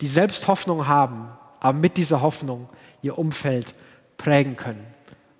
die 0.01 0.07
selbst 0.07 0.47
Hoffnung 0.47 0.87
haben, 0.87 1.29
aber 1.59 1.77
mit 1.77 1.97
dieser 1.97 2.21
Hoffnung 2.21 2.69
ihr 3.01 3.17
Umfeld 3.17 3.75
prägen 4.17 4.55
können 4.55 4.95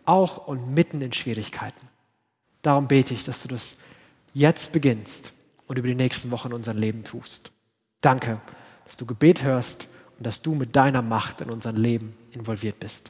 auch 0.06 0.48
und 0.48 0.74
mitten 0.74 1.02
in 1.02 1.12
Schwierigkeiten. 1.12 1.88
Darum 2.62 2.88
bete 2.88 3.14
ich, 3.14 3.26
dass 3.26 3.42
du 3.42 3.48
das 3.48 3.78
jetzt 4.34 4.72
beginnst 4.72 5.34
und 5.68 5.78
über 5.78 5.88
die 5.88 5.96
nächsten 5.96 6.32
Wochen 6.32 6.50
in 6.50 6.54
unserem 6.54 6.78
Leben 6.78 7.04
tust. 7.04 7.52
Danke, 8.02 8.40
dass 8.86 8.98
du 8.98 9.06
Gebet 9.06 9.44
hörst 9.44 9.88
und 10.18 10.26
dass 10.26 10.42
du 10.42 10.56
mit 10.56 10.76
deiner 10.76 11.02
Macht 11.02 11.42
in 11.42 11.50
unserem 11.50 11.78
Leben 11.78 12.16
involviert 12.32 12.80
bist. 12.80 13.10